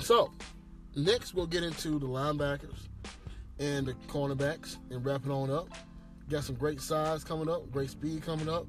So 0.00 0.32
next 0.96 1.32
we'll 1.32 1.46
get 1.46 1.62
into 1.62 1.98
the 1.98 2.06
linebackers 2.06 2.88
and 3.58 3.86
the 3.86 3.94
cornerbacks 4.06 4.76
and 4.90 5.02
wrap 5.02 5.24
it 5.24 5.30
on 5.30 5.50
up. 5.50 5.68
Got 6.28 6.44
some 6.44 6.56
great 6.56 6.82
size 6.82 7.24
coming 7.24 7.48
up, 7.48 7.70
great 7.70 7.88
speed 7.88 8.22
coming 8.22 8.50
up, 8.50 8.66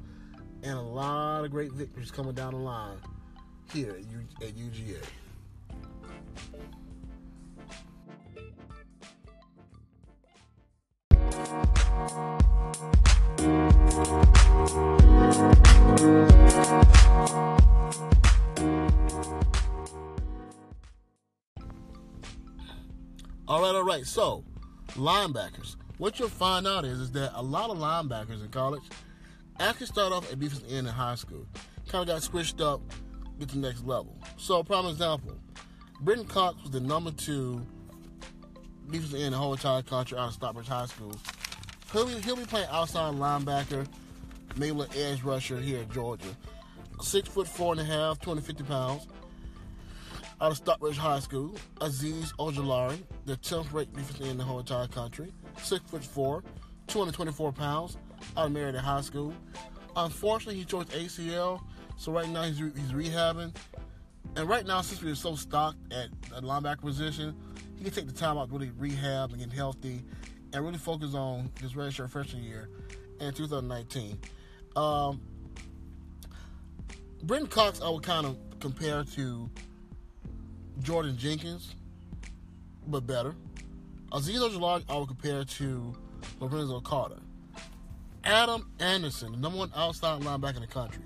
and 0.63 0.77
a 0.77 0.81
lot 0.81 1.43
of 1.43 1.51
great 1.51 1.71
victories 1.73 2.09
coming 2.09 2.33
down 2.33 2.53
the 2.53 2.59
line 2.59 2.97
here 3.73 3.91
at, 3.91 4.05
U- 4.09 4.27
at 4.41 4.55
UGA. 4.55 4.97
All 23.45 23.61
right, 23.61 23.75
all 23.75 23.83
right. 23.83 24.05
So, 24.05 24.45
linebackers. 24.91 25.75
What 25.97 26.19
you'll 26.19 26.29
find 26.29 26.65
out 26.65 26.85
is, 26.85 26.99
is 26.99 27.11
that 27.11 27.31
a 27.35 27.43
lot 27.43 27.69
of 27.69 27.77
linebackers 27.77 28.41
in 28.41 28.49
college– 28.49 28.83
actually 29.59 29.87
start 29.87 30.11
off 30.11 30.31
at 30.31 30.39
defensive 30.39 30.69
end 30.69 30.87
in 30.87 30.93
high 30.93 31.15
school. 31.15 31.45
Kind 31.87 32.07
of 32.09 32.15
got 32.15 32.23
switched 32.23 32.61
up, 32.61 32.81
to 33.39 33.45
the 33.45 33.57
next 33.57 33.85
level. 33.85 34.17
So, 34.37 34.63
prime 34.63 34.85
example, 34.85 35.37
Brenton 36.01 36.27
Cox 36.27 36.61
was 36.61 36.71
the 36.71 36.79
number 36.79 37.11
two 37.11 37.65
defensive 38.89 39.15
end 39.15 39.25
in 39.25 39.31
the 39.31 39.37
whole 39.37 39.53
entire 39.53 39.81
country 39.81 40.17
out 40.17 40.29
of 40.29 40.33
Stockbridge 40.33 40.67
High 40.67 40.85
School. 40.85 41.15
He'll 41.91 42.05
be, 42.05 42.13
he'll 42.21 42.35
be 42.35 42.45
playing 42.45 42.67
outside 42.71 43.13
linebacker, 43.15 43.87
maybe 44.55 44.79
an 44.79 44.87
edge 44.95 45.23
rusher 45.23 45.59
here 45.59 45.81
at 45.81 45.91
Georgia. 45.91 46.35
Six 47.01 47.27
foot 47.29 47.47
four 47.47 47.73
and 47.73 47.81
a 47.81 47.83
half, 47.83 48.19
250 48.19 48.63
pounds. 48.63 49.07
Out 50.41 50.51
of 50.51 50.57
Stockbridge 50.57 50.97
High 50.97 51.19
School, 51.19 51.55
Azeez 51.75 52.33
Ojulari, 52.37 53.01
the 53.25 53.37
10th 53.37 53.71
ranked 53.71 53.93
defensive 53.93 54.21
end 54.21 54.31
in 54.31 54.37
the 54.37 54.43
whole 54.43 54.59
entire 54.59 54.87
country. 54.87 55.31
Six 55.61 55.83
foot 55.89 56.03
four, 56.03 56.43
224 56.87 57.51
pounds, 57.53 57.97
out 58.37 58.47
of 58.47 58.51
Marietta 58.51 58.79
High 58.79 59.01
School. 59.01 59.33
Unfortunately, 59.95 60.55
he 60.55 60.65
chose 60.65 60.85
ACL, 60.85 61.61
so 61.97 62.11
right 62.11 62.27
now 62.29 62.43
he's, 62.43 62.61
re- 62.61 62.71
he's 62.75 62.91
rehabbing. 62.91 63.55
And 64.35 64.49
right 64.49 64.65
now, 64.65 64.81
since 64.81 65.03
we're 65.03 65.15
so 65.15 65.35
stocked 65.35 65.77
at 65.93 66.09
the 66.29 66.41
linebacker 66.41 66.81
position, 66.81 67.35
he 67.77 67.83
can 67.83 67.93
take 67.93 68.07
the 68.07 68.13
time 68.13 68.37
out 68.37 68.49
to 68.49 68.53
really 68.53 68.71
rehab 68.77 69.31
and 69.31 69.39
get 69.39 69.51
healthy 69.51 70.01
and 70.53 70.63
really 70.65 70.77
focus 70.77 71.13
on 71.13 71.51
his 71.61 71.73
redshirt 71.73 72.09
freshman 72.09 72.43
year 72.43 72.69
in 73.19 73.33
2019. 73.33 74.17
Um, 74.75 75.21
Cox, 77.49 77.81
I 77.81 77.89
would 77.89 78.03
kind 78.03 78.25
of 78.25 78.37
compare 78.59 79.03
to 79.15 79.49
Jordan 80.81 81.17
Jenkins, 81.17 81.75
but 82.87 83.05
better. 83.05 83.35
Azeez 84.11 84.39
Ojulari, 84.39 84.83
I 84.89 84.97
would 84.97 85.07
compare 85.07 85.43
to 85.43 85.93
Lorenzo 86.39 86.79
Carter. 86.81 87.19
Adam 88.23 88.69
Anderson, 88.79 89.33
the 89.33 89.37
number 89.37 89.57
one 89.59 89.71
outside 89.75 90.21
linebacker 90.21 90.55
in 90.55 90.61
the 90.61 90.67
country. 90.67 91.01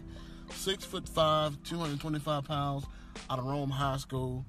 Six 0.52 0.86
foot 0.86 1.08
five, 1.10 1.62
225 1.64 2.44
pounds, 2.44 2.86
out 3.30 3.40
of 3.40 3.46
Rome 3.46 3.70
High 3.70 3.98
School. 3.98 4.46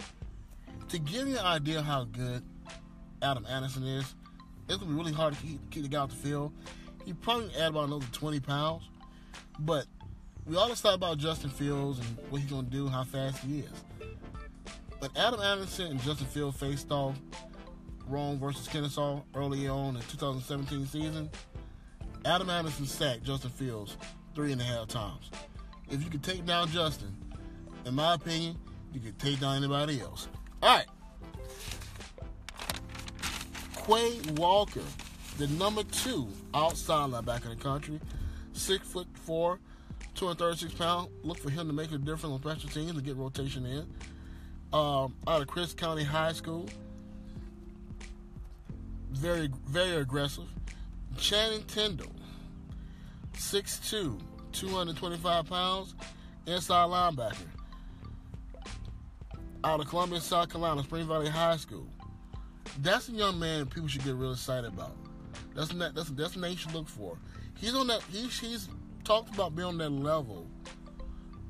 To 0.88 0.98
give 0.98 1.28
you 1.28 1.38
an 1.38 1.44
idea 1.44 1.82
how 1.82 2.04
good 2.04 2.42
Adam 3.22 3.46
Anderson 3.46 3.84
is, 3.84 4.14
it's 4.68 4.78
gonna 4.78 4.90
be 4.90 4.96
really 4.96 5.12
hard 5.12 5.34
to 5.34 5.42
keep, 5.42 5.70
keep 5.70 5.82
the 5.82 5.88
guy 5.88 5.98
off 5.98 6.10
the 6.10 6.16
field. 6.16 6.52
He 7.04 7.12
probably 7.14 7.50
add 7.56 7.70
about 7.70 7.86
another 7.86 8.06
20 8.12 8.40
pounds, 8.40 8.84
but 9.60 9.86
we 10.46 10.56
always 10.56 10.80
talk 10.80 10.94
about 10.94 11.18
Justin 11.18 11.50
Fields 11.50 11.98
and 11.98 12.18
what 12.30 12.40
he's 12.40 12.50
gonna 12.50 12.68
do, 12.68 12.86
how 12.88 13.04
fast 13.04 13.38
he 13.38 13.60
is. 13.60 13.84
But 15.00 15.16
Adam 15.16 15.40
Anderson 15.40 15.86
and 15.92 16.02
Justin 16.02 16.26
Fields 16.26 16.58
faced 16.58 16.90
off 16.90 17.16
Rome 18.06 18.38
versus 18.38 18.68
Kennesaw 18.68 19.22
early 19.34 19.68
on 19.68 19.96
in 19.96 20.02
2017 20.02 20.86
season, 20.86 21.30
Adam 22.28 22.50
Anderson 22.50 22.84
sacked 22.84 23.24
Justin 23.24 23.48
Fields 23.48 23.96
three 24.34 24.52
and 24.52 24.60
a 24.60 24.64
half 24.64 24.86
times. 24.86 25.30
If 25.90 26.04
you 26.04 26.10
could 26.10 26.22
take 26.22 26.44
down 26.44 26.68
Justin, 26.68 27.16
in 27.86 27.94
my 27.94 28.14
opinion, 28.14 28.58
you 28.92 29.00
could 29.00 29.18
take 29.18 29.40
down 29.40 29.56
anybody 29.56 30.02
else. 30.02 30.28
All 30.62 30.76
right. 30.76 30.86
Quay 33.86 34.20
Walker, 34.34 34.82
the 35.38 35.46
number 35.46 35.82
two 35.84 36.28
outside 36.52 37.08
linebacker 37.10 37.44
in 37.44 37.56
the 37.56 37.64
country, 37.64 37.98
six 38.52 38.86
foot 38.86 39.06
four, 39.14 39.58
236 40.14 40.74
pounds. 40.74 41.08
Look 41.22 41.38
for 41.38 41.48
him 41.48 41.66
to 41.66 41.72
make 41.72 41.92
a 41.92 41.98
difference 41.98 42.34
on 42.34 42.40
special 42.42 42.68
teams 42.68 42.90
and 42.90 43.02
get 43.02 43.16
rotation 43.16 43.64
in. 43.64 43.86
Um, 44.78 45.14
out 45.26 45.40
of 45.40 45.48
Harris 45.48 45.72
County 45.72 46.04
High 46.04 46.32
School, 46.32 46.68
very 49.12 49.48
very 49.66 49.96
aggressive. 49.96 50.44
Channing 51.16 51.62
Tindall, 51.64 52.12
6'2", 53.38 54.20
225 54.52 55.46
pounds, 55.48 55.94
inside 56.46 56.88
linebacker. 56.88 57.46
Out 59.64 59.80
of 59.80 59.88
Columbia, 59.88 60.20
South 60.20 60.50
Carolina, 60.50 60.82
Spring 60.82 61.06
Valley 61.06 61.28
High 61.28 61.56
School. 61.56 61.86
That's 62.80 63.08
a 63.08 63.12
young 63.12 63.38
man 63.38 63.66
people 63.66 63.88
should 63.88 64.04
get 64.04 64.14
real 64.14 64.32
excited 64.32 64.68
about. 64.68 64.96
That's 65.54 65.72
not, 65.74 65.94
that's 65.94 66.10
that's 66.10 66.34
the 66.34 66.40
name 66.40 66.52
you 66.52 66.56
should 66.58 66.74
look 66.74 66.88
for. 66.88 67.18
He's 67.56 67.74
on 67.74 67.88
that. 67.88 68.02
He's 68.12 68.38
he's 68.38 68.68
talked 69.04 69.34
about 69.34 69.56
being 69.56 69.68
on 69.68 69.78
that 69.78 69.90
level 69.90 70.46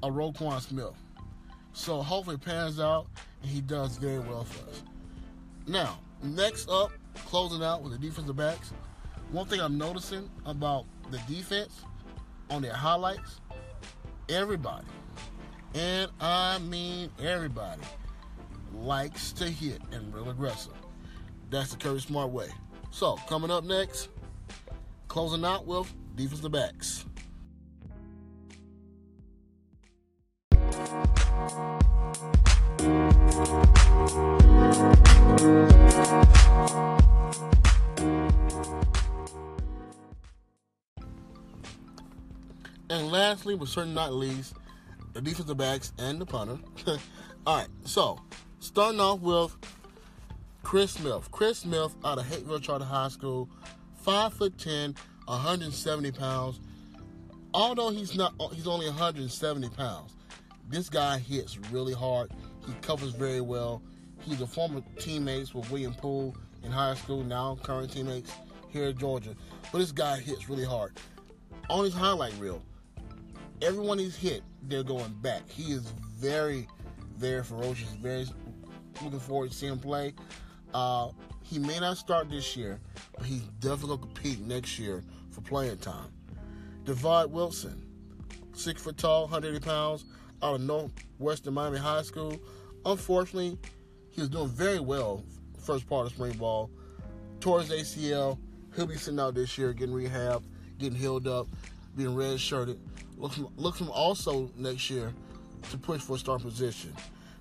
of 0.03 0.14
Roquan 0.14 0.61
Smith. 0.61 0.94
So 1.72 2.03
hopefully 2.03 2.37
it 2.37 2.42
pans 2.42 2.81
out 2.81 3.07
and 3.42 3.51
he 3.51 3.61
does 3.61 3.96
very 3.98 4.18
well 4.20 4.44
for 4.44 4.68
us. 4.70 4.83
Now, 5.66 5.98
next 6.22 6.68
up, 6.70 6.92
closing 7.27 7.62
out 7.62 7.83
with 7.83 7.92
the 7.92 7.98
defensive 7.98 8.37
backs. 8.37 8.72
One 9.31 9.46
thing 9.46 9.61
I'm 9.61 9.77
noticing 9.77 10.31
about 10.46 10.87
the 11.10 11.18
defense 11.28 11.82
on 12.50 12.62
their 12.62 12.72
highlights, 12.72 13.40
everybody, 14.28 14.86
and 15.74 16.10
I 16.20 16.58
mean 16.58 17.10
everybody, 17.22 17.82
likes 18.74 19.32
to 19.32 19.44
hit 19.44 19.80
and 19.92 20.14
real 20.14 20.30
aggressive. 20.30 20.72
That's 21.50 21.72
the 21.72 21.78
Kirby 21.78 22.00
Smart 22.00 22.30
way. 22.30 22.48
So, 22.90 23.16
coming 23.28 23.50
up 23.50 23.64
next, 23.64 24.08
closing 25.08 25.44
out 25.44 25.66
with 25.66 25.92
defensive 26.16 26.52
backs. 26.52 27.04
Lastly, 43.48 43.58
but 43.58 43.68
certainly 43.68 43.94
not 43.94 44.12
least, 44.12 44.54
the 45.14 45.20
defensive 45.20 45.56
backs 45.56 45.92
and 45.98 46.20
the 46.20 46.26
punter. 46.26 46.58
All 47.46 47.58
right, 47.58 47.68
so 47.84 48.20
starting 48.58 49.00
off 49.00 49.20
with 49.20 49.56
Chris 50.62 50.92
Smith. 50.92 51.30
Chris 51.30 51.58
Smith 51.58 51.94
out 52.04 52.18
of 52.18 52.26
Hapeville 52.26 52.61
Charter 52.61 52.84
High 52.84 53.08
School, 53.08 53.48
five 54.02 54.34
foot 54.34 54.58
ten, 54.58 54.94
170 55.26 56.12
pounds. 56.12 56.61
Although 57.54 57.90
he's 57.90 58.14
not, 58.14 58.34
he's 58.52 58.66
only 58.66 58.87
170 58.87 59.68
pounds. 59.70 60.14
This 60.68 60.90
guy 60.90 61.18
hits 61.18 61.58
really 61.72 61.94
hard. 61.94 62.30
He 62.66 62.74
covers 62.82 63.12
very 63.14 63.40
well. 63.40 63.82
He's 64.20 64.42
a 64.42 64.46
former 64.46 64.82
teammates 64.98 65.54
with 65.54 65.70
William 65.70 65.94
Poole 65.94 66.37
in 66.62 66.70
high 66.70 66.94
school, 66.94 67.24
now 67.24 67.56
current 67.62 67.90
teammates 67.90 68.30
here 68.68 68.84
at 68.84 68.98
Georgia. 68.98 69.34
But 69.72 69.78
this 69.78 69.92
guy 69.92 70.18
hits 70.18 70.50
really 70.50 70.66
hard. 70.66 70.98
On 71.70 71.84
his 71.84 71.94
highlight 71.94 72.34
reel, 72.38 72.62
everyone 73.62 73.98
he's 73.98 74.16
hit, 74.16 74.42
they're 74.62 74.82
going 74.82 75.12
back. 75.22 75.48
He 75.48 75.72
is 75.72 75.92
very, 76.16 76.68
very 77.16 77.42
ferocious. 77.42 77.88
Very 78.00 78.26
looking 79.02 79.20
forward 79.20 79.50
to 79.50 79.56
seeing 79.56 79.72
him 79.72 79.78
play. 79.78 80.14
Uh, 80.74 81.10
he 81.42 81.58
may 81.58 81.78
not 81.78 81.96
start 81.96 82.30
this 82.30 82.56
year, 82.56 82.80
but 83.16 83.24
he's 83.24 83.42
definitely 83.60 83.88
going 83.88 84.00
to 84.00 84.06
compete 84.06 84.40
next 84.40 84.78
year 84.78 85.04
for 85.30 85.40
playing 85.40 85.78
time. 85.78 86.10
Divaad 86.84 87.30
Wilson, 87.30 87.82
six 88.54 88.82
foot 88.82 88.96
tall, 88.96 89.22
180 89.22 89.64
pounds, 89.64 90.04
out 90.42 90.56
of 90.56 90.60
Northwestern 90.60 91.54
Miami 91.54 91.78
High 91.78 92.02
School. 92.02 92.38
Unfortunately, 92.84 93.58
he 94.10 94.20
was 94.20 94.30
doing 94.30 94.48
very 94.48 94.80
well 94.80 95.24
first 95.58 95.88
part 95.88 96.06
of 96.06 96.12
spring 96.12 96.32
ball. 96.32 96.70
Towards 97.40 97.70
ACL, 97.70 98.38
he'll 98.74 98.86
be 98.86 98.96
sitting 98.96 99.20
out 99.20 99.34
this 99.34 99.56
year, 99.58 99.72
getting 99.72 99.94
rehab, 99.94 100.42
getting 100.78 100.98
healed 100.98 101.28
up, 101.28 101.46
being 101.96 102.14
red 102.14 102.40
Look 103.18 103.33
look 103.57 103.74
from 103.74 103.90
also 103.90 104.48
next 104.57 104.88
year 104.90 105.12
to 105.70 105.78
push 105.78 106.00
for 106.00 106.14
a 106.14 106.18
start 106.18 106.42
position. 106.42 106.94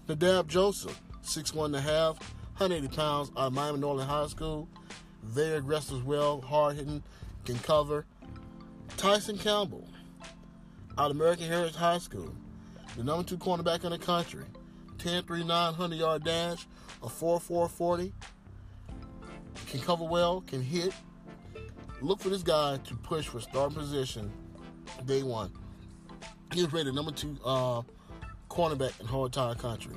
Nadab 0.08 0.48
Joseph, 0.48 1.00
six 1.22 1.54
one 1.54 1.76
and 1.76 1.76
a 1.76 1.82
half, 1.82 2.18
180 2.58 2.96
pounds, 2.96 3.32
out 3.38 3.48
of 3.48 3.54
Miami 3.54 3.80
Norland 3.80 4.10
High 4.10 4.26
School. 4.28 4.68
Very 5.24 5.58
aggressive 5.58 5.98
as 5.98 6.04
well, 6.04 6.42
hard 6.42 6.78
hitting, 6.78 7.04
can 7.46 7.60
cover. 7.60 8.06
Tyson 8.98 9.38
Campbell, 9.38 9.88
out 10.98 11.12
of 11.12 11.18
American 11.18 11.46
Heritage 11.46 11.76
High 11.76 12.00
School, 12.00 12.34
the 12.96 13.04
number 13.04 13.24
two 13.24 13.38
cornerback 13.38 13.84
in 13.84 13.92
the 13.92 14.00
country. 14.00 14.46
10 14.98 15.24
3 15.24 15.44
900 15.44 15.96
yard 15.96 16.24
dash, 16.24 16.66
a 17.04 17.10
4 17.10 17.40
4 17.40 17.70
40. 17.70 18.14
Can 19.68 19.80
cover 19.82 20.06
well, 20.06 20.42
can 20.42 20.64
hit. 20.64 20.92
Look 22.02 22.20
for 22.20 22.30
this 22.30 22.42
guy 22.42 22.78
to 22.78 22.96
push 22.96 23.28
for 23.28 23.40
starting 23.40 23.78
position 23.78 24.32
day 25.06 25.22
one. 25.22 25.52
He 26.54 26.64
was 26.64 26.74
rated 26.74 26.96
number 26.96 27.12
two 27.12 27.38
uh, 27.44 27.82
cornerback 28.50 29.00
in 29.00 29.08
whole 29.08 29.26
entire 29.26 29.56
country. 29.56 29.94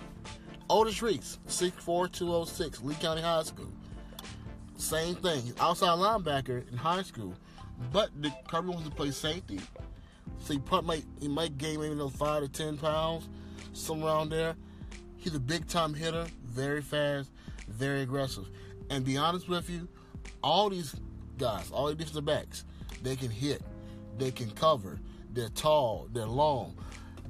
Otis 0.68 1.02
Reese, 1.02 1.38
6'4", 1.48 2.12
206, 2.12 2.82
Lee 2.82 2.94
County 2.94 3.22
High 3.22 3.42
School. 3.42 3.72
Same 4.76 5.14
thing. 5.16 5.52
Outside 5.60 5.98
linebacker 5.98 6.70
in 6.70 6.76
high 6.76 7.02
school, 7.02 7.34
but 7.92 8.10
the 8.22 8.32
Kirby 8.48 8.68
wants 8.68 8.88
to 8.88 8.94
play 8.94 9.10
safety. 9.10 9.60
So 10.38 10.54
he 10.54 10.58
probably 10.58 10.86
might 10.86 11.04
he 11.20 11.28
might 11.28 11.58
gain 11.58 11.80
maybe 11.80 11.92
another 11.92 12.10
five 12.10 12.42
to 12.42 12.48
ten 12.48 12.78
pounds, 12.78 13.28
somewhere 13.72 14.12
around 14.12 14.30
there. 14.30 14.56
He's 15.16 15.34
a 15.34 15.40
big 15.40 15.68
time 15.68 15.92
hitter, 15.92 16.26
very 16.46 16.80
fast, 16.80 17.30
very 17.68 18.02
aggressive. 18.02 18.48
And 18.88 19.04
be 19.04 19.18
honest 19.18 19.48
with 19.48 19.68
you, 19.68 19.86
all 20.42 20.70
these 20.70 20.94
guys, 21.36 21.70
all 21.70 21.88
these 21.88 21.96
defensive 21.96 22.24
backs, 22.24 22.64
they 23.02 23.16
can 23.16 23.30
hit, 23.30 23.62
they 24.16 24.30
can 24.30 24.50
cover, 24.52 24.98
they're 25.32 25.48
tall, 25.50 26.08
they're 26.12 26.26
long. 26.26 26.76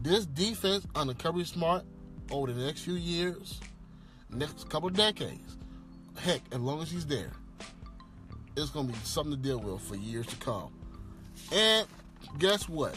This 0.03 0.27
defense 0.27 0.87
under 0.95 1.15
Kirby 1.15 1.45
Smart 1.45 1.85
over 2.31 2.53
the 2.53 2.65
next 2.65 2.83
few 2.83 2.95
years, 2.95 3.61
next 4.31 4.69
couple 4.69 4.89
decades, 4.89 5.57
heck, 6.17 6.41
as 6.53 6.59
long 6.59 6.81
as 6.83 6.91
he's 6.91 7.07
there, 7.07 7.33
it's 8.57 8.71
going 8.71 8.87
to 8.87 8.93
be 8.93 8.99
something 9.05 9.33
to 9.33 9.39
deal 9.39 9.59
with 9.59 9.81
for 9.83 9.97
years 9.97 10.27
to 10.27 10.37
come. 10.37 10.73
And 11.53 11.87
guess 12.39 12.69
what? 12.69 12.97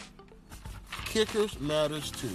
Kickers 1.06 1.58
matters 1.60 2.10
too. 2.10 2.30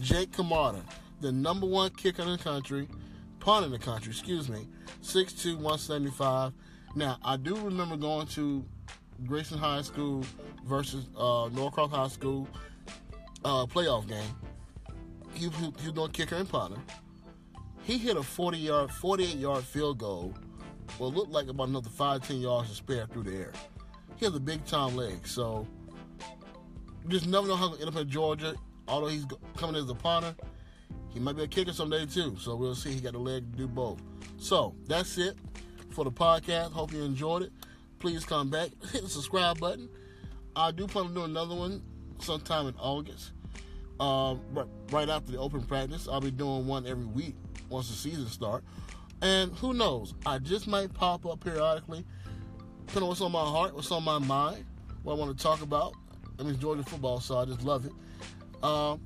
Jake 0.00 0.32
Camarda, 0.32 0.82
the 1.20 1.30
number 1.30 1.66
one 1.66 1.90
kicker 1.90 2.22
in 2.22 2.28
the 2.32 2.38
country, 2.38 2.88
punt 3.40 3.64
in 3.64 3.72
the 3.72 3.78
country, 3.78 4.10
excuse 4.10 4.48
me, 4.48 4.66
6'2", 5.02 5.54
175. 5.56 6.52
Now, 6.96 7.18
I 7.24 7.36
do 7.36 7.56
remember 7.56 7.96
going 7.96 8.26
to 8.28 8.64
Grayson 9.26 9.58
High 9.58 9.82
School 9.82 10.24
versus 10.64 11.06
uh, 11.16 11.48
Norcross 11.52 11.90
High 11.90 12.08
School 12.08 12.48
uh, 13.44 13.66
playoff 13.66 14.08
game. 14.08 14.22
He, 15.34 15.48
he, 15.48 15.64
he 15.80 15.86
was 15.86 15.92
doing 15.92 16.10
kicker 16.10 16.36
and 16.36 16.48
punter. 16.48 16.80
He 17.84 17.98
hit 17.98 18.16
a 18.16 18.22
40 18.22 18.58
yard, 18.58 18.90
48 18.90 19.36
yard 19.36 19.64
field 19.64 19.98
goal. 19.98 20.34
Well, 20.98 21.12
looked 21.12 21.32
like 21.32 21.48
about 21.48 21.68
another 21.68 21.90
5, 21.90 22.26
10 22.26 22.38
yards 22.38 22.70
to 22.70 22.74
spare 22.74 23.06
through 23.06 23.24
the 23.24 23.36
air. 23.36 23.52
He 24.16 24.24
has 24.24 24.34
a 24.34 24.40
big 24.40 24.64
time 24.64 24.96
leg, 24.96 25.26
so 25.26 25.66
you 27.02 27.10
just 27.10 27.26
never 27.26 27.46
know 27.46 27.56
how 27.56 27.74
to 27.74 27.80
end 27.80 27.88
up 27.88 27.96
in 27.96 28.08
Georgia. 28.08 28.54
Although 28.86 29.08
he's 29.08 29.26
coming 29.56 29.76
as 29.76 29.88
a 29.88 29.94
punter, 29.94 30.34
he 31.08 31.20
might 31.20 31.36
be 31.36 31.42
a 31.42 31.48
kicker 31.48 31.72
someday 31.72 32.06
too. 32.06 32.36
So 32.38 32.54
we'll 32.54 32.74
see. 32.74 32.92
He 32.92 33.00
got 33.00 33.12
the 33.12 33.18
leg 33.18 33.50
to 33.52 33.58
do 33.58 33.66
both. 33.66 34.00
So 34.38 34.74
that's 34.86 35.18
it 35.18 35.36
for 35.90 36.04
the 36.04 36.12
podcast. 36.12 36.72
Hope 36.72 36.92
you 36.92 37.02
enjoyed 37.02 37.42
it. 37.42 37.52
Please 37.98 38.24
come 38.24 38.50
back. 38.50 38.70
Hit 38.92 39.02
the 39.02 39.08
subscribe 39.08 39.58
button. 39.58 39.88
I 40.56 40.70
do 40.70 40.86
plan 40.86 41.08
to 41.08 41.14
do 41.14 41.24
another 41.24 41.54
one 41.54 41.82
sometime 42.20 42.66
in 42.68 42.74
August. 42.78 43.32
Um, 44.00 44.40
right 44.90 45.08
after 45.08 45.32
the 45.32 45.38
open 45.38 45.62
practice, 45.62 46.08
I'll 46.08 46.20
be 46.20 46.30
doing 46.30 46.66
one 46.66 46.86
every 46.86 47.06
week 47.06 47.34
once 47.68 47.88
the 47.88 47.96
season 47.96 48.26
starts. 48.26 48.66
And 49.22 49.52
who 49.52 49.74
knows? 49.74 50.14
I 50.26 50.38
just 50.38 50.66
might 50.66 50.92
pop 50.92 51.26
up 51.26 51.40
periodically, 51.40 52.04
depending 52.86 53.04
on 53.04 53.08
what's 53.08 53.20
on 53.20 53.32
my 53.32 53.44
heart, 53.44 53.74
what's 53.74 53.90
on 53.90 54.04
my 54.04 54.18
mind, 54.18 54.64
what 55.02 55.14
I 55.14 55.16
want 55.16 55.36
to 55.36 55.42
talk 55.42 55.62
about. 55.62 55.94
I 56.38 56.42
mean, 56.42 56.58
Georgia 56.58 56.82
football, 56.82 57.20
so 57.20 57.38
I 57.38 57.44
just 57.44 57.62
love 57.62 57.86
it. 57.86 57.92
Um, 58.62 59.00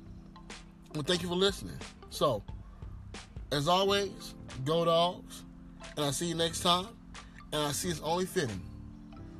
well, 0.95 1.05
thank 1.05 1.23
you 1.23 1.29
for 1.29 1.35
listening. 1.35 1.77
So, 2.11 2.43
as 3.53 3.69
always, 3.69 4.35
go 4.65 4.85
dogs, 4.85 5.45
and 5.97 6.05
I'll 6.05 6.13
see 6.13 6.27
you 6.27 6.35
next 6.35 6.61
time. 6.61 6.89
And 7.53 7.63
I 7.63 7.73
see 7.73 7.89
it's 7.89 8.01
only 8.01 8.27
fitting 8.27 8.61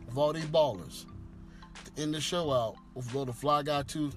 of 0.09 0.17
all 0.17 0.33
these 0.33 0.47
ballers 0.47 1.05
end 1.99 2.15
the 2.15 2.21
show 2.21 2.53
out 2.53 2.77
with 2.95 3.13
go 3.13 3.25
to 3.25 3.33
Fly 3.33 3.63
Guy 3.63 3.83
Two 3.83 4.13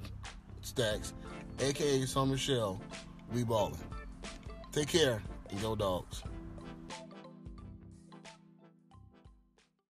Stacks, 0.61 1.13
aka 1.59 2.05
Summer 2.05 2.33
Michelle. 2.33 2.79
We 3.33 3.43
ballin'. 3.43 3.79
Take 4.71 4.89
care 4.89 5.21
and 5.49 5.61
go 5.61 5.75
dogs. 5.75 6.23